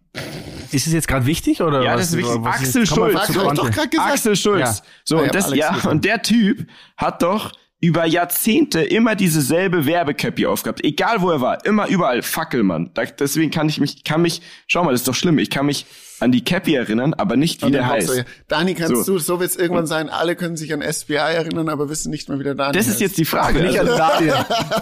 [0.72, 2.02] ist es jetzt gerade wichtig oder Ja, was?
[2.02, 2.36] das ist wichtig.
[2.40, 3.14] was Axel Schulz.
[3.14, 3.62] zur Hab ich Pointe.
[3.62, 4.12] doch gerade gesagt.
[4.14, 4.60] Axel Schulz.
[4.62, 4.76] Ja.
[5.06, 9.86] So, Ah, und ja, das, ja, und der Typ hat doch über Jahrzehnte immer dieselbe
[9.86, 10.84] Werbecappy aufgehabt.
[10.84, 11.64] Egal wo er war.
[11.66, 12.24] Immer überall.
[12.24, 12.90] Fackelmann.
[12.96, 15.38] Da, deswegen kann ich mich, kann mich, schau mal, das ist doch schlimm.
[15.38, 15.86] Ich kann mich
[16.20, 18.16] an die Cappy erinnern, aber nicht, wie der heißt.
[18.16, 18.24] Ja.
[18.48, 19.14] Dani, kannst So.
[19.14, 22.40] du, so wird's irgendwann sein, alle können sich an SBI erinnern, aber wissen nicht mehr,
[22.40, 23.02] wie der Dani Das ist heißt.
[23.02, 23.62] jetzt die Frage.
[23.62, 24.34] Nicht an Daniel.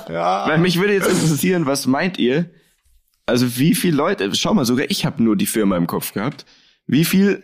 [0.07, 2.49] weil mich würde jetzt interessieren, was meint ihr?
[3.25, 6.45] Also wie viele Leute, schau mal, sogar ich habe nur die Firma im Kopf gehabt.
[6.87, 7.43] Wie viel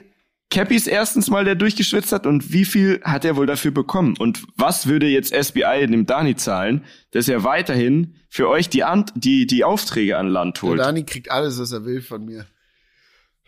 [0.52, 4.16] Cappies erstens mal der durchgeschwitzt hat und wie viel hat er wohl dafür bekommen?
[4.20, 9.14] Und was würde jetzt SBI dem Dani zahlen, dass er weiterhin für euch die, Ant
[9.16, 10.80] die, die Aufträge an Land Der holt?
[10.80, 12.46] Dani kriegt alles, was er will von mir.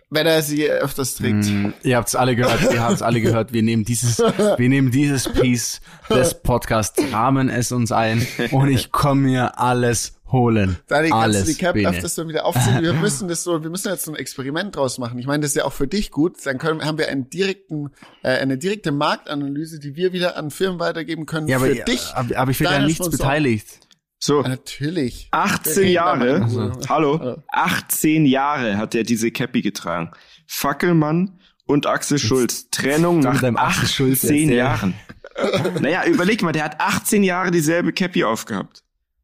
[0.09, 1.45] Wenn er sie öfters trägt.
[1.45, 3.51] Mm, Ihr habt's alle gehört, ihr habt's alle gehört.
[3.51, 8.91] Wir nehmen dieses, wir nehmen dieses Piece des Podcasts, rahmen es uns ein und ich
[8.91, 10.75] komme mir alles holen.
[10.87, 11.87] Dani, kannst Alles, du die Cap Bene.
[11.89, 12.81] öfters so wieder aufziehen?
[12.81, 15.17] Wir müssen das so, wir müssen jetzt so ein Experiment draus machen.
[15.19, 16.45] Ich meine, das ist ja auch für dich gut.
[16.45, 17.91] Dann können, haben wir einen direkten,
[18.23, 21.85] äh, eine direkte Marktanalyse, die wir wieder an Firmen weitergeben können Ja, aber, für ja,
[21.85, 22.11] dich.
[22.13, 23.79] aber, aber ich da deine nichts beteiligt.
[24.19, 25.27] So, Ja, Natürlich.
[25.31, 26.41] 18 Wir reden Jahre.
[26.43, 27.19] Also, Hallo.
[27.19, 27.43] Hallo.
[27.49, 30.11] 18 Jahre hat er diese Cappy getragen.
[30.47, 32.69] Fackelmann und Axel Schulz.
[32.71, 34.57] Trennung nach mit deinem Axel Schulz 18 erzähl.
[34.57, 34.93] Jahren.
[35.81, 38.82] naja, überleg mal, der hat 18 Jahre dieselbe Cappy aufgehabt.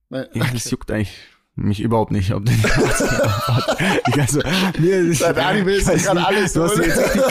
[0.10, 1.16] Nein, Ja, das juckt eigentlich
[1.60, 3.78] mich überhaupt nicht, ob der die 18 Jahre hat.
[4.08, 4.40] Ich also,
[4.80, 7.22] mir ist, ich sich weiß gerade nicht, alles du hast jetzt richtig,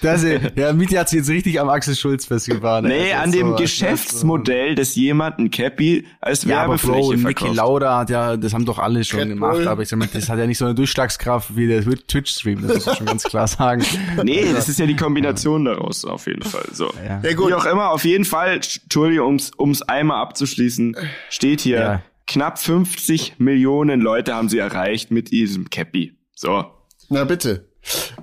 [0.00, 2.86] das, ja, Mieti hat sich jetzt richtig am Axel Schulz festgefahren.
[2.86, 7.10] Nee, Also an dem so, Geschäftsmodell, dass jemand ein Cappy als Ja, aber Bro, Werbefläche
[7.14, 7.56] Niki verkauft.
[7.56, 9.68] Lauda hat ja, das haben doch alle schon Red gemacht, Bull.
[9.68, 12.74] aber ich sag mal, das hat ja nicht so eine Durchschlagskraft wie der Twitch-Stream, das
[12.76, 13.84] muss man schon ganz klar sagen.
[14.22, 16.66] Nee, das ist ja die Kombination daraus auf jeden Fall.
[16.72, 16.92] So.
[17.04, 17.20] Ja.
[17.22, 17.48] Ja, gut.
[17.48, 20.96] Wie auch immer, auf jeden Fall, Entschuldigung, ums, ums einmal abzuschließen,
[21.28, 22.02] steht hier, Ja.
[22.28, 26.16] Knapp 50 Millionen Leute haben sie erreicht mit diesem Cappy.
[26.36, 26.64] So.
[27.08, 27.66] Na bitte.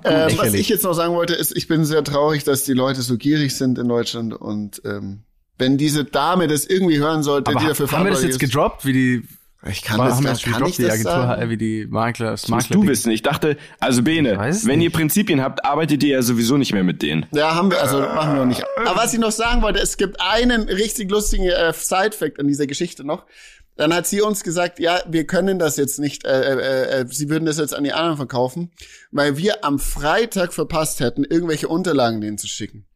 [0.04, 3.02] Ähm, was ich jetzt noch sagen wollte, ist, ich bin sehr traurig, dass die Leute
[3.02, 5.24] so gierig sind in Deutschland und ähm,
[5.58, 8.42] wenn diese Dame das irgendwie hören sollte, Aber die dafür haben wir das jetzt verantwortlich
[8.42, 9.22] ist- gedroppt, wie die,
[9.68, 11.50] Ich kann wann das, haben das kann gedroppt, ich die das Agentur, sagen?
[11.50, 13.10] wie die Makler, das Makler du wissen.
[13.10, 14.84] Ich dachte, also Bene, wenn nicht.
[14.84, 17.26] ihr Prinzipien habt, arbeitet ihr ja sowieso nicht mehr mit denen.
[17.32, 18.62] Ja, haben wir, also machen wir noch nicht.
[18.84, 22.66] Aber was ich noch sagen wollte, es gibt einen richtig lustigen äh, Side-Fact an dieser
[22.68, 23.24] Geschichte noch.
[23.76, 27.28] Dann hat sie uns gesagt, ja, wir können das jetzt nicht, äh, äh, äh, sie
[27.28, 28.72] würden das jetzt an die anderen verkaufen,
[29.10, 32.86] weil wir am Freitag verpasst hätten, irgendwelche Unterlagen denen zu schicken.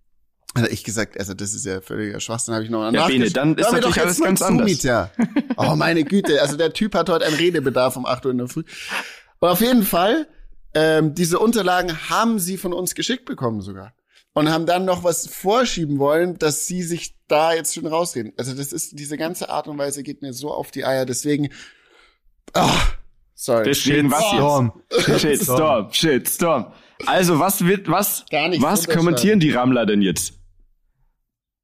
[0.56, 3.54] Hat ich gesagt, also das ist ja völliger Schwachsinn, habe ich noch Ja, Bene, dann
[3.54, 4.66] ist mir natürlich doch alles ganz anders.
[4.66, 5.12] Mieter.
[5.56, 8.48] Oh, meine Güte, also der Typ hat heute einen Redebedarf um 8 Uhr in der
[8.48, 8.64] Früh.
[9.38, 10.26] Und auf jeden Fall,
[10.74, 13.92] ähm, diese Unterlagen haben sie von uns geschickt bekommen sogar.
[14.32, 18.32] Und haben dann noch was vorschieben wollen, dass sie sich da jetzt schon rausreden.
[18.36, 21.48] Also das ist, diese ganze Art und Weise geht mir so auf die Eier, deswegen,
[22.54, 22.70] ah,
[23.34, 23.68] sorry.
[23.70, 24.72] Was Shitstorm.
[25.18, 26.72] Shitstorm, Shitstorm.
[27.06, 30.34] Also was wird, was, was kommentieren die Rammler denn jetzt?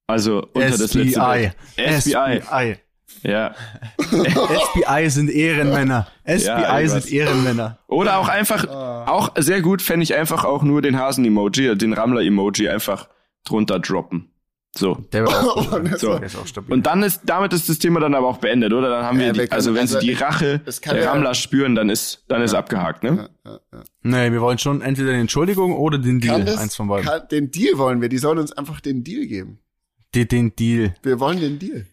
[0.08, 1.52] Also unter das letzte SBI.
[1.76, 2.02] Bild.
[2.02, 2.40] SBI.
[2.40, 2.76] SBI.
[3.22, 3.54] Ja.
[3.98, 6.06] SBI sind Ehrenmänner.
[6.24, 7.78] SBI Ja, sind Ehrenmänner.
[7.86, 12.68] Oder auch einfach, auch sehr gut fände ich einfach auch nur den Hasen-Emoji, den Rammler-Emoji
[12.68, 13.08] einfach
[13.44, 14.30] drunter droppen.
[14.76, 14.94] So.
[15.12, 16.14] Der war auch, Oh, So.
[16.18, 16.72] der ist auch stabil.
[16.74, 18.90] Und dann ist, damit ist das Thema dann aber auch beendet, oder?
[18.90, 21.74] Dann haben wir, Ja, die, also wenn also sie die Rache der ja- Rammler spüren,
[21.74, 23.30] dann ist, dann ist abgehakt, ne?
[24.02, 26.44] nee, wir wollen schon entweder die Entschuldigung oder den Deal.
[26.44, 27.06] Das, Eins von beiden.
[27.06, 29.60] kann, den Deal wollen wir, die sollen uns einfach den Deal geben.
[30.14, 30.94] Den, den Deal.
[31.02, 31.86] Wir wollen den Deal.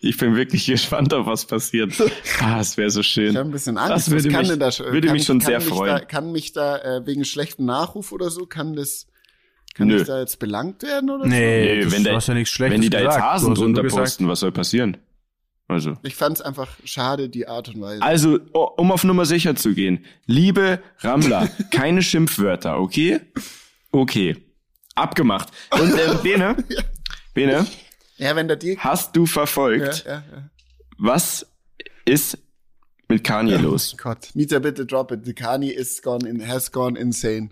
[0.00, 1.92] Ich bin wirklich gespannt, auf was passiert.
[2.40, 3.36] Ah, es wäre so Ich schön.
[3.36, 3.90] habe ein bisschen Angst.
[3.90, 5.96] Das würde Was kann mich- das, würde kann mich schon kann sehr mich freuen.
[5.96, 9.06] Da, kann mich da äh, wegen schlechten Nachruf oder so, kann das,
[9.74, 10.00] kann Nö.
[10.00, 12.80] ich da jetzt belangt werden oder Nee, Nee, das, wenn der- ja nichts Schlechtes Wenn
[12.82, 13.20] die da jetzt.
[13.20, 14.96] Hasen drunter gesagt, posten, was soll passieren?
[15.66, 15.94] Also.
[15.94, 15.98] so?
[16.02, 18.02] Ich fand's einfach schade, die Art und Weise.
[18.02, 18.38] Also,
[18.76, 20.04] um auf Nummer sicher zu gehen.
[20.26, 23.20] Liebe Rammler, keine Schimpfwörter, okay?
[23.90, 24.36] Okay.
[24.94, 25.48] Abgemacht.
[25.70, 26.56] Und äh, Bene,
[27.34, 27.66] Bene,
[28.16, 30.50] ja, wenn der Deal, hast du ja, verfolgt, ja, ja.
[30.98, 31.46] was
[32.04, 32.38] ist
[33.08, 33.96] mit Kanye los?
[33.96, 35.24] Gott, Mieter, bitte drop it.
[35.24, 37.50] The Kanye is gone in, has gone insane.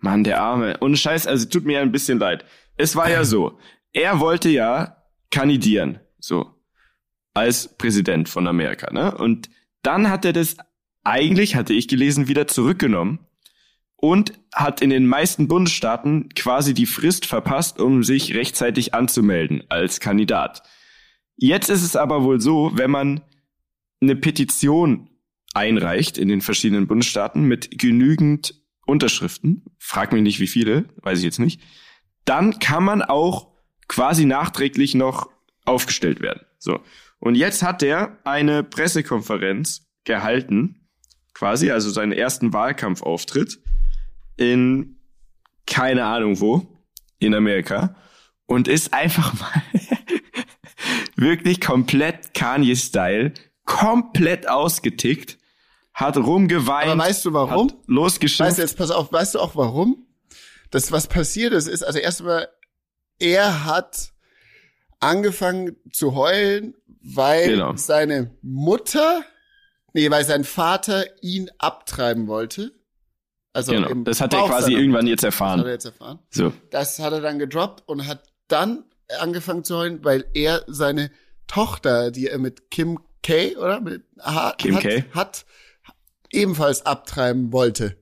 [0.00, 0.76] Mann, der Arme.
[0.78, 2.44] Und Scheiß, also tut mir ein bisschen leid.
[2.76, 3.58] Es war ja so,
[3.92, 6.54] er wollte ja kandidieren, so,
[7.34, 9.16] als Präsident von Amerika, ne?
[9.16, 9.50] Und
[9.82, 10.56] dann hat er das
[11.04, 13.20] eigentlich, hatte ich gelesen, wieder zurückgenommen
[14.00, 19.98] und hat in den meisten Bundesstaaten quasi die Frist verpasst, um sich rechtzeitig anzumelden als
[19.98, 20.62] Kandidat.
[21.36, 23.22] Jetzt ist es aber wohl so, wenn man
[24.00, 25.10] eine Petition
[25.52, 28.54] einreicht in den verschiedenen Bundesstaaten mit genügend
[28.86, 31.60] Unterschriften, frag mich nicht wie viele, weiß ich jetzt nicht,
[32.24, 33.52] dann kann man auch
[33.88, 35.28] quasi nachträglich noch
[35.64, 36.42] aufgestellt werden.
[36.58, 36.80] So.
[37.18, 40.88] Und jetzt hat er eine Pressekonferenz gehalten,
[41.34, 43.58] quasi, also seinen ersten Wahlkampfauftritt
[44.38, 44.98] in
[45.66, 46.66] keine Ahnung wo,
[47.18, 47.94] in Amerika,
[48.46, 49.62] und ist einfach mal
[51.16, 55.38] wirklich komplett Kanye-Style, komplett ausgetickt,
[55.92, 57.68] hat rumgeweint, Aber weißt du warum?
[57.68, 58.48] hat losgeschimpft.
[58.50, 60.06] Weißt du, jetzt pass auf, weißt du auch warum?
[60.70, 62.48] Das, was passiert ist, ist, also erstmal,
[63.18, 64.12] er hat
[65.00, 67.76] angefangen zu heulen, weil Genau.
[67.76, 69.22] seine Mutter,
[69.92, 72.72] nee, weil sein Vater ihn abtreiben wollte.
[73.52, 73.92] Also genau.
[74.04, 75.66] Das hat er quasi irgendwann jetzt Das hat er erfahren.
[75.70, 76.18] jetzt erfahren.
[76.30, 76.52] So.
[76.70, 78.84] Das hat er dann gedroppt und hat dann
[79.20, 81.10] angefangen zu heulen, weil er seine
[81.46, 83.80] Tochter, die er mit Kim K, oder?
[83.80, 85.04] Mit, ha, Kim hat, K.
[85.12, 85.46] hat
[86.30, 87.96] ebenfalls abtreiben wollte.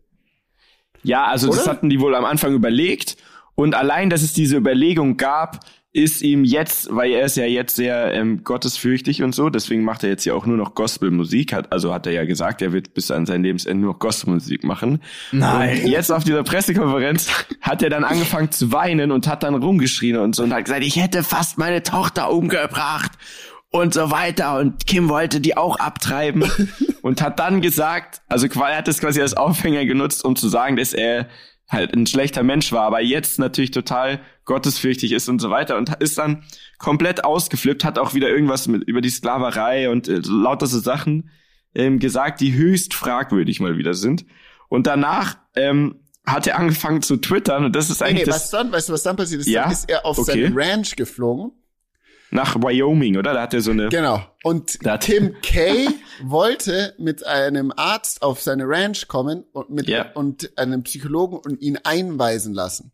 [1.02, 1.70] Ja, also das Oder?
[1.70, 3.16] hatten die wohl am Anfang überlegt.
[3.54, 5.60] Und allein, dass es diese Überlegung gab,
[5.96, 10.04] ist ihm jetzt, weil er ist ja jetzt sehr ähm, gottesfürchtig und so, deswegen macht
[10.04, 12.92] er jetzt ja auch nur noch Gospelmusik, hat, also hat er ja gesagt, er wird
[12.92, 15.00] bis an sein Lebensende nur noch Gospelmusik machen.
[15.32, 15.84] Nein.
[15.84, 17.30] Und jetzt auf dieser Pressekonferenz
[17.62, 20.84] hat er dann angefangen zu weinen und hat dann rumgeschrien und so und hat gesagt,
[20.84, 23.12] ich hätte fast meine Tochter umgebracht
[23.70, 26.44] und so weiter und Kim wollte die auch abtreiben
[27.00, 30.76] und hat dann gesagt, also er hat das quasi als Aufhänger genutzt, um zu sagen,
[30.76, 31.26] dass er
[31.70, 35.92] halt ein schlechter Mensch war, aber jetzt natürlich total gottesfürchtig ist und so weiter und
[36.00, 36.44] ist dann
[36.78, 41.30] komplett ausgeflippt, hat auch wieder irgendwas mit über die Sklaverei und äh, lauter so Sachen
[41.74, 44.24] ähm, gesagt, die höchst fragwürdig mal wieder sind.
[44.68, 48.50] Und danach ähm, hat er angefangen zu twittern und das ist eigentlich nee, nee, was
[48.50, 49.46] dann, weißt du, was dann passiert ist?
[49.48, 49.64] Ja?
[49.64, 50.44] Dann ist er auf Okay.
[50.44, 51.52] seine Ranch geflogen.
[52.30, 53.34] nach Wyoming, oder?
[53.34, 54.20] Da hat er so eine Genau.
[54.42, 55.86] Und Tim Kay
[56.24, 60.10] wollte mit einem Arzt auf seine Ranch kommen und mit Ja.
[60.14, 62.90] und einem Psychologen und ihn einweisen lassen.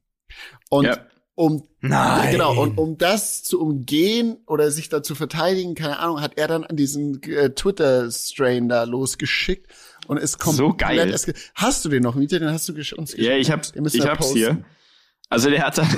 [0.69, 0.99] Und Ja.
[1.35, 2.31] Um Nein.
[2.31, 6.47] genau und um das zu umgehen oder sich da zu verteidigen, keine Ahnung, hat er
[6.47, 9.67] dann an diesen äh, Twitter Strain da losgeschickt
[10.07, 11.17] und ist komplett So geil.
[11.55, 12.39] Hast du den noch, Mieter?
[12.39, 13.29] Den hast du gesch uns geschickt.
[13.29, 14.37] Ja, ich hab's, ich hab's posten.
[14.37, 14.65] hier.
[15.31, 15.89] Also der hat dann,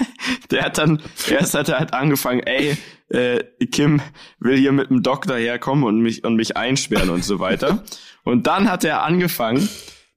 [0.50, 2.76] der hat dann, erst hat er halt angefangen, ey,
[3.08, 4.02] äh, Kim
[4.40, 7.84] will hier mit dem Doktor herkommen und mich, und mich einsperren und so weiter.
[8.22, 9.66] Und dann hat er angefangen,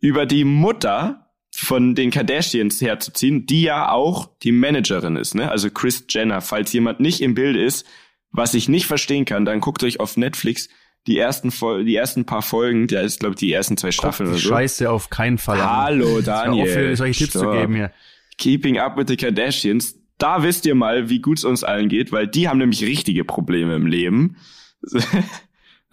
[0.01, 5.51] über die Mutter von den Kardashians herzuziehen, die ja auch die Managerin ist, ne?
[5.51, 6.41] Also Chris Jenner.
[6.41, 7.85] Falls jemand nicht im Bild ist,
[8.31, 10.69] was ich nicht verstehen kann, dann guckt euch auf Netflix
[11.05, 14.29] die ersten, Fol die ersten paar Folgen, da ist, glaube ich, die ersten zwei Staffeln
[14.29, 14.49] Die oder so.
[14.49, 15.69] Scheiße auf keinen Fall an.
[15.69, 16.87] Hallo, Daniel.
[16.87, 17.91] mir solche Tipps zu geben hier.
[18.37, 22.11] Keeping Up with the Kardashians, da wisst ihr mal, wie gut es uns allen geht,
[22.11, 24.37] weil die haben nämlich richtige Probleme im Leben.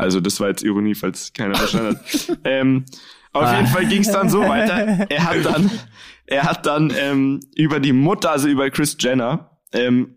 [0.01, 2.39] Also das war jetzt Ironie, falls keiner verstanden hat.
[2.45, 2.87] ähm,
[3.33, 5.07] auf jeden Fall ging es dann so weiter.
[5.11, 5.71] Er hat dann,
[6.27, 10.17] er hat dann ähm, über die Mutter, also über Chris Jenner, ähm,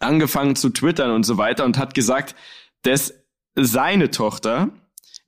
[0.00, 2.34] angefangen zu twittern und so weiter und hat gesagt,
[2.82, 3.14] dass
[3.54, 4.70] seine Tochter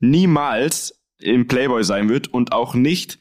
[0.00, 3.18] niemals im Playboy sein wird und auch nicht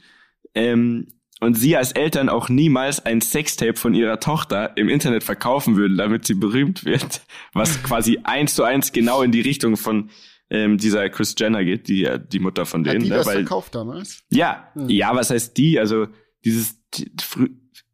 [0.54, 1.08] ähm,
[1.42, 5.98] und sie als Eltern auch niemals ein Sextape von ihrer Tochter im Internet verkaufen würden,
[5.98, 7.22] damit sie berühmt wird,
[7.54, 10.10] was quasi eins zu eins genau in die Richtung von
[10.50, 13.18] ähm, dieser Chris Jenner geht, die ja die Mutter von Hat denen, die ne?
[13.18, 14.24] das weil verkauft damals?
[14.30, 15.80] ja, ja, was heißt die?
[15.80, 16.08] Also
[16.44, 16.82] dieses,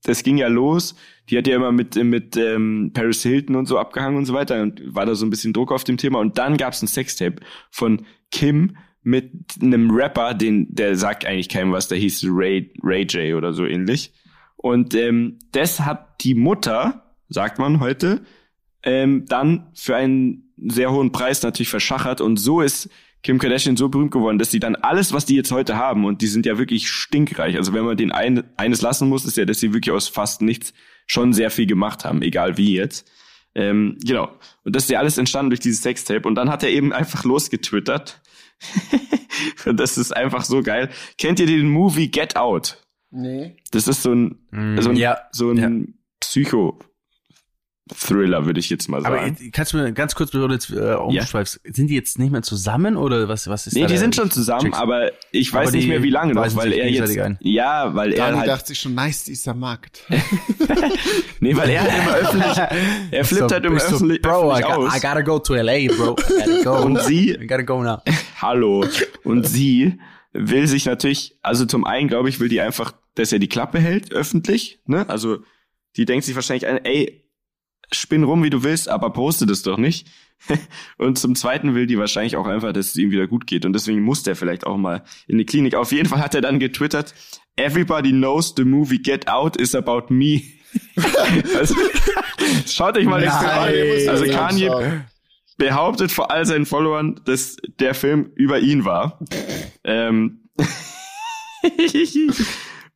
[0.03, 0.95] das ging ja los.
[1.29, 4.61] Die hat ja immer mit mit ähm, Paris Hilton und so abgehangen und so weiter
[4.61, 6.19] und war da so ein bisschen Druck auf dem Thema.
[6.19, 7.37] Und dann gab's ein Sextape
[7.69, 9.31] von Kim mit
[9.61, 11.87] einem Rapper, den der sagt eigentlich keinem was.
[11.87, 14.13] Der hieß Ray Ray J oder so ähnlich.
[14.57, 18.21] Und ähm, das hat die Mutter, sagt man heute,
[18.83, 22.89] ähm, dann für einen sehr hohen Preis natürlich verschachert und so ist
[23.23, 26.21] Kim Kardashian so berühmt geworden, dass sie dann alles, was die jetzt heute haben, und
[26.21, 27.55] die sind ja wirklich stinkreich.
[27.55, 30.41] Also wenn man den ein, eines lassen muss, ist ja, dass sie wirklich aus fast
[30.41, 30.73] nichts
[31.05, 33.09] schon sehr viel gemacht haben, egal wie jetzt.
[33.53, 34.29] Ähm, genau.
[34.63, 36.27] Und das ist ja alles entstanden durch dieses Sextape.
[36.27, 38.21] Und dann hat er eben einfach losgetwittert.
[39.65, 40.89] und das ist einfach so geil.
[41.17, 42.81] Kennt ihr den Movie Get Out?
[43.11, 43.57] Nee.
[43.71, 45.95] Das ist so ein, Mm, so ein, ja, so ein
[47.89, 49.37] Psycho-Thriller, würde ich jetzt mal Aber sagen.
[49.39, 52.31] äh, kannst du mir ganz kurz, bevor du jetzt äh, umschweifst, sind die jetzt nicht
[52.31, 55.69] mehr zusammen oder was, was ist Nee, da die sind schon zusammen, aber ich weiß
[55.69, 57.37] Aber nicht mehr, wie lange noch, weil er jetzt, ein.
[57.41, 60.03] ja, weil er Dani halt, dachte sich schon, nice, dieser Markt.
[61.39, 62.57] nee, weil er halt immer öffentlich,
[63.11, 64.95] er flippt So, halt immer du, öffentlich, Bro, I, öffentlich got, aus.
[64.97, 66.15] I gotta go to LA, bro.
[66.17, 66.85] I gotta go.
[66.85, 67.97] Und sie- I gotta go now.
[68.41, 68.85] Hallo.
[69.23, 69.99] Und sie
[70.33, 73.79] will sich natürlich, also zum einen, glaube ich, will die einfach, dass er die Klappe
[73.79, 75.07] hält, öffentlich, ne?
[75.09, 75.39] Also,
[75.97, 77.20] die denkt sich wahrscheinlich ein, ey,
[77.93, 80.07] spinn rum, wie du willst, aber poste das doch nicht.
[80.97, 83.65] Und zum zweiten will die wahrscheinlich auch einfach, dass es ihm wieder gut geht.
[83.65, 85.75] Und deswegen muss der vielleicht auch mal in die Klinik.
[85.75, 87.13] Auf jeden Fall hat er dann getwittert,
[87.57, 90.41] everybody knows the movie Get Out is about me.
[91.57, 91.75] also,
[92.65, 93.21] schaut euch mal.
[93.21, 94.09] Nein.
[94.09, 95.03] Also Kanye
[95.57, 99.19] behauptet vor all seinen Followern, dass der Film über ihn war.
[99.83, 100.49] ähm.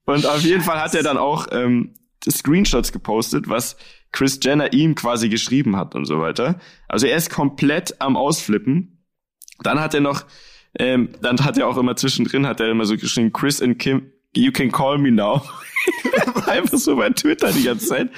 [0.08, 1.94] Und auf jeden Fall hat er dann auch ähm,
[2.30, 3.76] Screenshots gepostet, was
[4.16, 6.58] Chris Jenner ihm quasi geschrieben hat und so weiter.
[6.88, 9.04] Also er ist komplett am Ausflippen.
[9.62, 10.24] Dann hat er noch,
[10.80, 14.12] ähm, dann hat er auch immer zwischendrin, hat er immer so geschrieben, Chris and Kim,
[14.34, 15.42] you can call me now.
[16.48, 18.10] Einfach so bei Twitter die ganze Zeit.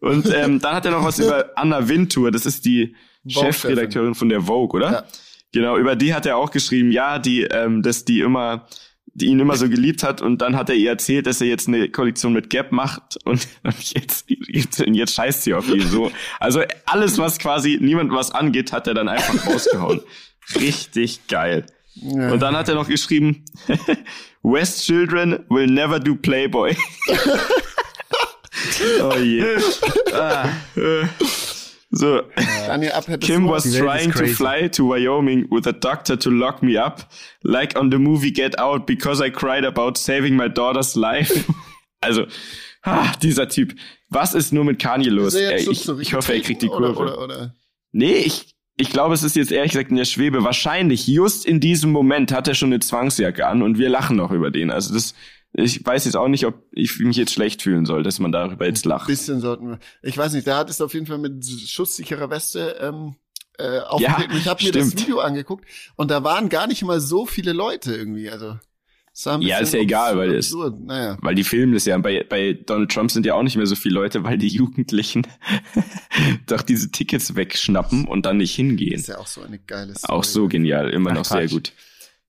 [0.00, 2.94] Und ähm, dann hat er noch was über Anna Wintour, das ist die.
[3.26, 4.92] Chefredakteurin von der Vogue, oder?
[4.92, 5.04] Ja.
[5.52, 8.66] Genau, über die hat er auch geschrieben, ja, die, ähm, dass die immer,
[9.14, 11.68] die ihn immer so geliebt hat und dann hat er ihr erzählt, dass er jetzt
[11.68, 16.10] eine Kollektion mit Gap macht und, und jetzt, jetzt, jetzt scheißt sie auf ihn so.
[16.40, 20.00] Also alles, was quasi niemand was angeht, hat er dann einfach rausgehauen.
[20.56, 21.64] Richtig geil.
[21.94, 22.32] Ja.
[22.32, 23.44] Und dann hat er noch geschrieben,
[24.42, 26.76] West Children will never do Playboy.
[29.02, 29.44] oh je.
[30.12, 30.48] Ah,
[31.94, 32.22] So,
[32.66, 36.76] Daniel Ab Kim was trying to fly to Wyoming with a doctor to lock me
[36.76, 37.10] up,
[37.42, 41.48] like on the movie Get Out, because I cried about saving my daughter's life.
[42.02, 42.26] also,
[42.84, 43.74] ah, dieser Typ.
[44.10, 45.34] Was ist nur mit Kanye los?
[45.34, 47.12] Er Ey, ich, ich hoffe, er kriegt die oder- Kurve.
[47.16, 47.54] Oder, oder,
[47.92, 50.42] Nee, ich, ich glaube, es ist jetzt ehrlich gesagt in der Schwebe.
[50.42, 54.32] Wahrscheinlich, just in diesem Moment hat er schon eine Zwangsjacke an und wir lachen noch
[54.32, 54.72] über den.
[54.72, 55.14] Also das,
[55.56, 58.66] ich weiß jetzt auch nicht, ob ich mich jetzt schlecht fühlen soll, dass man darüber
[58.66, 59.06] jetzt lacht.
[59.06, 59.78] bisschen sollten wir.
[60.02, 63.14] Ich weiß nicht, der hat es auf jeden Fall mit schusssicherer Weste ähm,
[63.58, 64.36] äh, Ja, aufgetreten.
[64.36, 64.92] ich habe mir das.
[64.92, 65.64] Video angeguckt
[65.96, 68.28] und da waren gar nicht mal so viele Leute irgendwie.
[68.30, 68.58] Also
[69.26, 70.52] ein Ja, ist ja egal, weil es-.
[70.52, 71.16] Naja.
[71.20, 71.96] Weil die filmen das ja.
[71.98, 75.24] Bei, bei Donald Trump sind ja auch nicht mehr so viele Leute, weil die Jugendlichen
[76.46, 78.94] doch diese Tickets wegschnappen und dann nicht hingehen.
[78.94, 80.12] Ist ja auch so eine geile Story.
[80.12, 81.72] Auch so genial, immer Ach, noch sehr gut.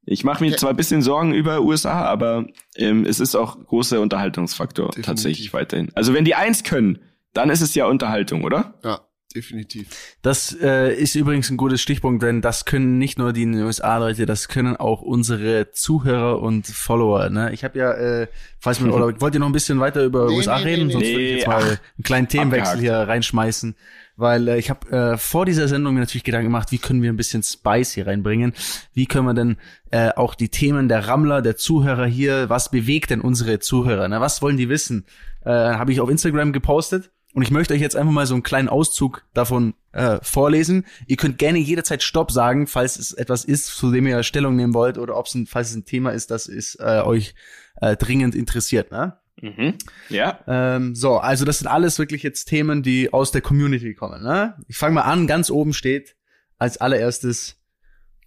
[0.05, 2.45] Ich mache mir zwar ein bisschen Sorgen über USA, aber
[2.75, 5.05] ähm, es ist auch großer Unterhaltungsfaktor Definitiv.
[5.05, 5.91] tatsächlich weiterhin.
[5.95, 6.99] Also wenn die eins können,
[7.33, 8.75] dann ist es ja Unterhaltung, oder?
[8.83, 9.01] Ja,
[9.35, 9.87] definitiv.
[10.21, 14.47] Das äh, ist übrigens ein gutes Stichpunkt, denn das können nicht nur die USA-Leute, das
[14.47, 17.29] können auch unsere Zuhörer und Follower.
[17.29, 17.51] Ne?
[17.53, 18.27] Ich habe ja, äh,
[18.59, 20.87] falls man, oder wollt ihr noch ein bisschen weiter über Nee, USA nee, reden?
[20.87, 21.11] nee, Sonst nee.
[21.13, 22.81] würde ich jetzt mal ach, einen kleinen Themenwechsel abgehakt.
[23.03, 23.75] hier reinschmeißen.
[24.17, 27.11] Weil äh, ich habe äh, vor dieser Sendung mir natürlich Gedanken gemacht, wie können wir
[27.11, 28.53] ein bisschen Spice hier reinbringen?
[28.93, 29.57] Wie können wir denn
[29.91, 34.07] äh, auch die Themen der Rammler, der Zuhörer hier, was bewegt denn unsere Zuhörer?
[34.07, 34.21] Ne?
[34.21, 35.05] Was wollen die wissen?
[35.43, 37.11] Äh, habe ich auf Instagram gepostet.
[37.35, 40.85] Und ich möchte euch jetzt einfach mal so einen kleinen Auszug davon äh, vorlesen.
[41.05, 44.73] Ihr könnt gerne jederzeit Stopp sagen, falls es etwas ist, zu dem ihr Stellung nehmen
[44.73, 47.35] wollt oder ob es ein, falls es ein Thema ist, das ist äh, euch
[47.81, 48.89] äh, dringend interessiert.
[48.91, 49.17] Ne?
[49.41, 49.73] Mhm.
[50.07, 50.39] Ja.
[50.47, 54.23] Ähm, so, also das sind alles wirklich jetzt Themen, die aus der Community kommen.
[54.23, 54.55] Ne?
[54.69, 56.15] Ich fange mal an, ganz oben steht
[56.57, 57.57] als allererstes,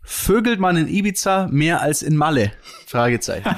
[0.02, 2.52] vögelt man in Ibiza mehr als in Malle?
[2.86, 3.48] Fragezeichen.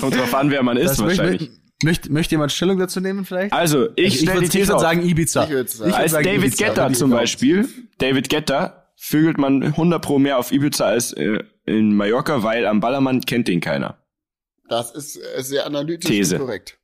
[0.00, 1.50] Kommt drauf an, wer man ist Das wahrscheinlich.
[1.50, 3.52] möchte, möchte jemand Stellung dazu nehmen vielleicht?
[3.52, 4.82] Also, ich Also ich stelle würde die ich These würd auf.
[4.82, 5.44] sagen Ibiza.
[5.44, 6.66] Ich würd sagen- Als sagen David Ibiza.
[6.66, 7.68] Guetta zum Beispiel,
[7.98, 12.80] David Guetta, vögelt man 100 pro mehr auf Ibiza als äh, in Mallorca, weil am
[12.80, 13.98] Ballermann kennt den keiner.
[14.68, 16.34] Das ist äh, sehr analytisch These.
[16.36, 16.78] und korrekt.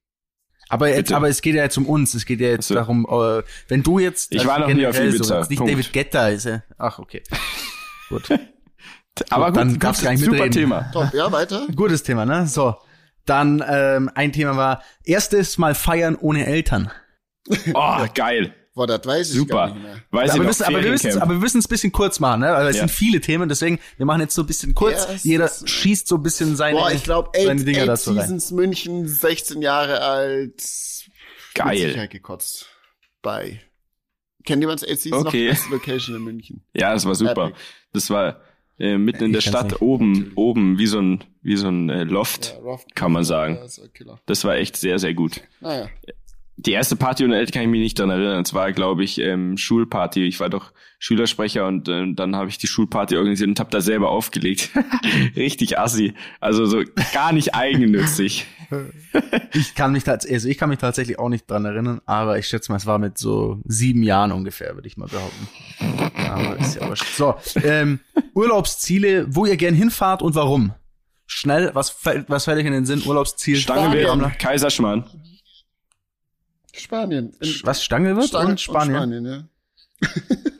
[0.68, 2.14] Aber, jetzt, aber es geht ja jetzt um uns.
[2.14, 2.74] Es geht ja jetzt so.
[2.74, 4.34] darum, äh, wenn du jetzt.
[4.34, 5.38] Ich war noch nie auf Ibiza.
[5.40, 5.72] jetzt nicht Punkt.
[5.72, 6.62] David Guetta ist er.
[6.78, 7.22] Ach, okay.
[8.08, 8.28] Gut.
[9.30, 10.52] Aber gut, dann gut, darfst du gar nicht super mitreden.
[10.52, 10.90] Thema.
[10.92, 11.66] Top, ja, weiter.
[11.76, 12.46] Gutes Thema, ne?
[12.46, 12.74] So.
[13.26, 16.90] Dann ähm, ein Thema war erstes Mal feiern ohne Eltern.
[17.74, 18.54] Oh, geil.
[18.74, 19.74] Boah, das weiß ich gar Super.
[19.74, 19.96] nicht mehr.
[20.10, 22.40] Weiß aber, ich müssen, aber wir müssen aber wir müssen es ein bisschen kurz machen,
[22.40, 22.48] ne?
[22.48, 22.80] Weil es Ja.
[22.80, 25.06] sind viele Themen, deswegen wir machen jetzt so ein bisschen kurz.
[25.08, 28.10] Ja, Jeder schießt so ein bisschen seine, Boah, ich glaube, seine eight, Dinger eight dazu
[28.10, 28.20] rein.
[28.22, 30.56] Seasons München, 16 Jahre alt.
[30.56, 31.76] Mit Geil.
[31.78, 32.66] Sicherheit gekotzt.
[33.22, 33.60] Bei.
[34.44, 35.46] Kennt jemand Eight Seasons Okay.
[35.46, 35.54] noch?
[35.54, 36.64] Beste Location in München.
[36.74, 37.44] Ja, das war super.
[37.46, 37.58] Epic.
[37.92, 38.40] Das war
[38.78, 39.82] äh, mitten in der Ich Stadt, nicht.
[39.82, 42.58] oben, oben, wie so ein, wie so ein äh, Loft.
[42.62, 43.58] Rough- Kann man sagen.
[44.04, 44.18] Ja.
[44.26, 45.42] Das war echt sehr, sehr gut.
[45.60, 45.88] Naja.
[46.56, 48.42] Die erste Party ohne Eltern kann ich mich nicht dran erinnern.
[48.42, 50.24] Es war, glaube ich, ähm, Schulparty.
[50.26, 53.80] Ich war doch Schülersprecher und ähm, dann habe ich die Schulparty organisiert und habe da
[53.80, 54.70] selber aufgelegt.
[55.36, 56.14] Richtig assi.
[56.40, 56.82] Also so
[57.12, 58.46] gar nicht eigennützig.
[59.52, 62.48] Ich kann mich tats- also ich kann mich tatsächlich auch nicht dran erinnern, aber ich
[62.48, 66.18] schätze mal, es war mit so sieben Jahren ungefähr, würde ich mal behaupten.
[66.28, 67.04] Aber ist ja wurscht.
[67.14, 68.00] So, ähm,
[68.34, 70.72] Urlaubsziele, wo ihr gern hinfahrt und warum?
[71.26, 73.02] Schnell, was fällt, was fällt euch in den Sinn?
[73.06, 73.56] Urlaubsziel?
[73.56, 74.20] Stange Spanien.
[74.22, 75.04] wird Kaiserschmarrn.
[76.76, 77.32] Spanien.
[77.40, 78.96] In Was Stange wird Stange- und Spanien?
[78.96, 79.48] Spanien, ja.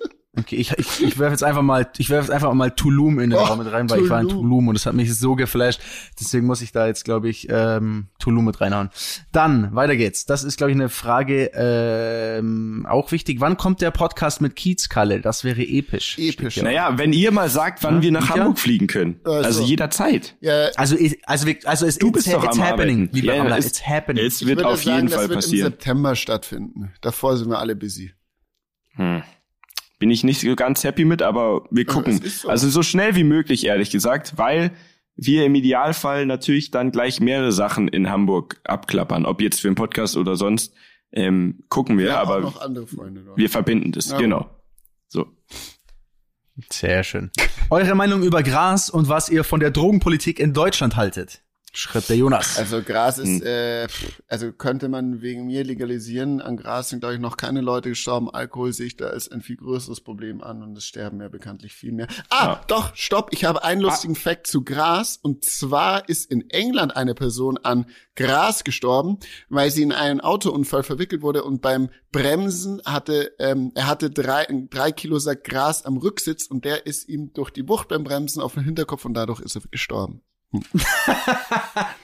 [0.55, 3.31] Okay, ich, ich, ich werfe jetzt einfach mal, ich werfe jetzt einfach mal Tulum in
[3.31, 4.43] den Oh, Raum mit rein, weil ich war in Tulum.
[4.45, 5.81] Tulum und das hat mich so geflasht.
[6.21, 8.91] Deswegen muss ich da jetzt, glaube ich, ähm, Tulum mit reinhauen.
[9.33, 10.27] Dann, weiter geht's.
[10.27, 13.41] Das ist, glaube ich, eine Frage, ähm, auch wichtig.
[13.41, 15.21] Wann kommt der Podcast mit Kiezkalle?
[15.21, 16.19] Das wäre episch.
[16.19, 16.57] Episch.
[16.59, 18.35] Naja, wenn ihr mal sagt, wann Ja, wir nach sicher?
[18.41, 19.21] Hamburg fliegen können.
[19.25, 19.45] Also.
[19.45, 20.37] Also jederzeit.
[20.41, 20.97] Ja, Also,
[21.27, 23.03] also, also es Du it's, bist doch it's am happening.
[23.03, 23.17] Arbeiten.
[23.17, 24.25] Lieber Ja, es- it's happening.
[24.25, 25.67] Es wird auf sagen, jeden das Fall wird passieren.
[25.67, 26.93] im September stattfinden.
[27.01, 28.13] Davor sind wir alle busy.
[28.97, 29.23] Hm.
[30.05, 32.13] Bin ich nicht so ganz happy mit, aber wir gucken.
[32.13, 32.51] es ist so.
[32.51, 34.73] Also so schnell wie möglich, ehrlich gesagt, weil
[35.17, 39.25] wir im Idealfall natürlich dann gleich mehrere Sachen in Hamburg abklappern.
[39.25, 40.75] Ob jetzt für einen Podcast oder sonst,
[41.11, 44.19] ähm, gucken wir, Ja, auch aber noch andere Freunde wir verbinden das, Ja.
[44.19, 44.51] genau.
[45.09, 45.27] So.
[46.71, 47.31] Sehr schön.
[47.71, 51.43] Eure Meinung über Gras und was ihr von der Drogenpolitik in Deutschland haltet?
[51.77, 52.57] Schreibt der Jonas.
[52.57, 53.43] Also Gras ist, Hm.
[53.47, 53.87] äh,
[54.29, 56.41] also könnte man wegen mir legalisieren.
[56.41, 58.31] An Gras sind, glaube ich, noch keine Leute gestorben.
[58.31, 61.73] Alkohol sehe ich da als ein viel größeres Problem an und es sterben ja bekanntlich
[61.75, 62.07] viel mehr.
[62.31, 62.61] Ah, Ja.
[62.69, 67.15] doch, stopp, ich habe einen lustigen Fact zu Gras und zwar ist in England eine
[67.15, 69.19] Person an Gras gestorben,
[69.49, 74.47] weil sie in einen Autounfall verwickelt wurde und beim Bremsen hatte, ähm, er hatte drei,
[74.71, 78.41] drei Kilo Sack Gras am Rücksitz und der ist ihm durch die Wucht beim Bremsen
[78.41, 80.23] auf den Hinterkopf und dadurch ist er gestorben.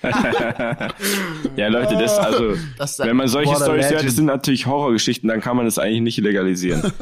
[1.56, 5.40] ja, Leute, das also, Das wenn man solche Stories hört, das sind natürlich Horrorgeschichten, dann
[5.40, 6.92] kann man das eigentlich nicht legalisieren.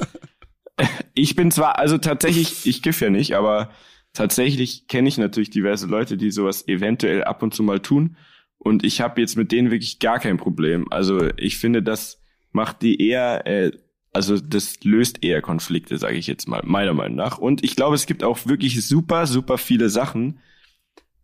[1.14, 3.70] ich bin zwar, also tatsächlich, ich kiff ja nicht, aber
[4.12, 8.16] tatsächlich kenne ich natürlich diverse Leute, die sowas eventuell ab und zu mal tun.
[8.59, 10.86] Und ich habe jetzt mit denen wirklich gar kein Problem.
[10.90, 12.20] Also ich finde, das
[12.51, 13.70] macht die eher, äh,
[14.12, 17.38] also das löst eher Konflikte, sage ich jetzt mal, meiner Meinung nach.
[17.38, 20.40] Und ich glaube, es gibt auch wirklich super, super viele Sachen,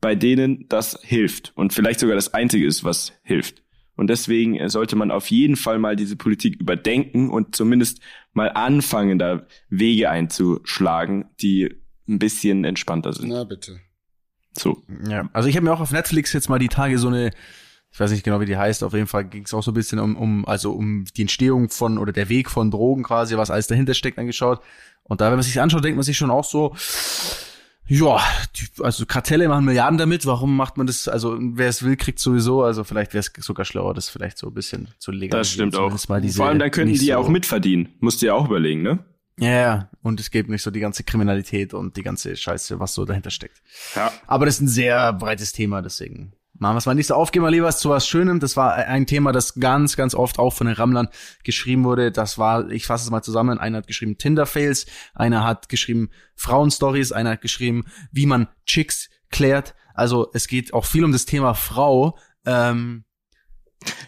[0.04, 3.62] bei denen das hilft und vielleicht sogar das Einzige ist, was hilft.
[3.96, 8.02] Und deswegen äh, sollte man auf jeden Fall mal diese Politik überdenken und zumindest
[8.34, 11.74] mal anfangen, da Wege einzuschlagen, die
[12.06, 13.30] ein bisschen entspannter sind.
[13.30, 13.80] Na bitte.
[14.52, 14.82] So.
[15.08, 17.30] Ja, also ich habe mir auch auf Netflix jetzt mal die Tage so eine,
[17.90, 19.74] ich weiß nicht genau, wie die heißt, auf jeden Fall ging es auch so ein
[19.74, 23.50] bisschen um, um, also um die Entstehung von oder der Weg von Drogen quasi, was
[23.50, 24.60] alles dahinter steckt, angeschaut.
[25.02, 26.76] Und da, wenn man sich anschaut, denkt man sich schon auch so,
[27.86, 28.20] ja,
[28.56, 32.18] die, also Kartelle machen Milliarden damit, warum macht man das, also wer es will, kriegt
[32.18, 35.40] sowieso, also vielleicht wäre es sogar schlauer, das vielleicht so ein bisschen zu legalisieren.
[35.40, 35.98] Das stimmt auch.
[36.34, 37.90] Vor allem, dann könnten die ja so- auch mitverdienen.
[38.00, 39.04] Musst du ja auch überlegen, ne?
[39.38, 42.94] Ja, ja, und es gibt nicht so die ganze Kriminalität und die ganze Scheiße, was
[42.94, 43.62] so dahinter steckt.
[43.96, 44.12] Ja.
[44.28, 47.32] Aber das ist ein sehr breites Thema, deswegen machen wir es mal nicht so auf.
[47.32, 48.40] Gehen wir lieber zu was Schönem.
[48.40, 51.08] Das war ein Thema, das ganz, ganz oft auch von den Rammlern
[51.42, 52.12] geschrieben wurde.
[52.12, 57.12] Das war, ich fasse es mal zusammen, einer hat geschrieben Tinder-Fails, einer hat geschrieben Frauen-Stories,
[57.12, 59.74] einer hat geschrieben, wie man Chicks klärt.
[59.94, 62.18] Also es geht auch viel um das Thema Frau.
[62.46, 63.04] Ähm,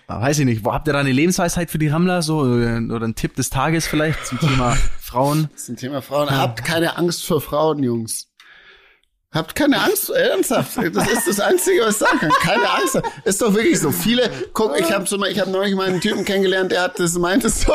[0.07, 3.15] weiß ich nicht, habt ihr da eine Lebensweisheit für die Rammler so äh, oder einen
[3.15, 5.49] Tipp des Tages vielleicht zum Thema Frauen?
[5.69, 6.31] Ein Thema Frauen.
[6.31, 8.29] Habt keine Angst vor Frauen, Jungs.
[9.37, 10.79] Habt keine Angst, ernsthaft.
[10.95, 12.31] Das ist das Einzige, was ich sagen kann.
[12.41, 13.03] Keine Angst.
[13.25, 13.93] Ist doch wirklich so.
[13.93, 16.99] Viele, guck, ich habe so mal, ich habe neulich mal einen Typen kennengelernt, der hat
[16.99, 17.73] das meinte so,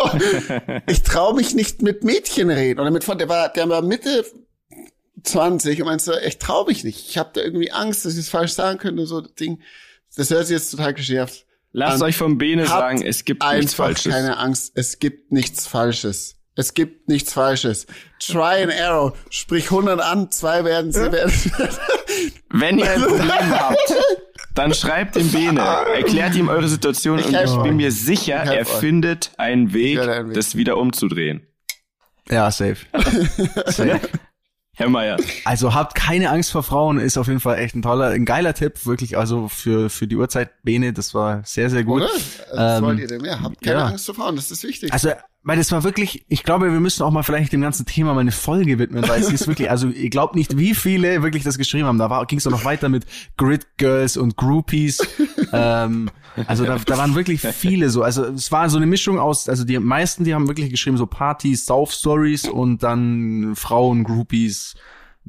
[0.88, 4.26] ich traue mich nicht mit Mädchen reden oder mit der war, der war Mitte
[5.22, 7.08] 20 und meinte so, ich traue mich nicht.
[7.10, 9.62] Ich habe da irgendwie Angst, dass ich es falsch sagen könnte, so das Ding.
[10.16, 11.46] Das hört sich jetzt total geschärft.
[11.74, 12.08] Lasst an.
[12.08, 14.12] euch vom Bene sagen, es gibt nichts Falsches.
[14.12, 14.72] keine Angst.
[14.74, 16.38] Es gibt nichts Falsches.
[16.62, 17.88] Es gibt nichts Falsches.
[18.20, 19.14] Try and arrow.
[19.32, 21.34] Sprich 100 an, zwei werden sie werden.
[22.52, 23.94] Wenn ihr ein Problem habt,
[24.54, 25.60] dann schreibt dem Bene,
[25.96, 27.64] erklärt ihm eure Situation und helf ich euch.
[27.64, 28.68] bin mir sicher, Ich er euch.
[28.68, 31.48] findet einen Weg, einen Weg das wieder umzudrehen.
[32.30, 32.78] Ja, safe.
[33.66, 34.00] safe.
[34.76, 35.18] Herr Meier.
[35.44, 38.54] Also habt keine Angst vor Frauen, ist auf jeden Fall echt ein toller, ein geiler
[38.54, 42.04] Tipp, wirklich, also für, für die Uhrzeit Bene, das war sehr, sehr gut.
[42.04, 42.12] Oder?
[42.54, 43.42] Was Ähm, wollt ihr denn mehr?
[43.42, 43.86] Habt keine ja.
[43.88, 44.94] Angst vor Frauen, das ist wichtig.
[44.94, 45.12] Also,
[45.44, 48.20] weil das war wirklich, ich glaube, wir müssen auch mal vielleicht dem ganzen Thema mal
[48.20, 51.58] eine Folge widmen, weil es ist wirklich, also ihr glaubt nicht, wie viele wirklich das
[51.58, 51.98] geschrieben haben.
[51.98, 55.00] Da ging es auch noch weiter mit Grid Girls und Groupies.
[55.52, 56.12] ähm,
[56.46, 58.04] also da, da waren wirklich viele so.
[58.04, 61.08] Also es war so eine Mischung aus, also die meisten, die haben wirklich geschrieben so
[61.08, 64.76] Partys, Sauf Stories und dann Frauen, Groupies.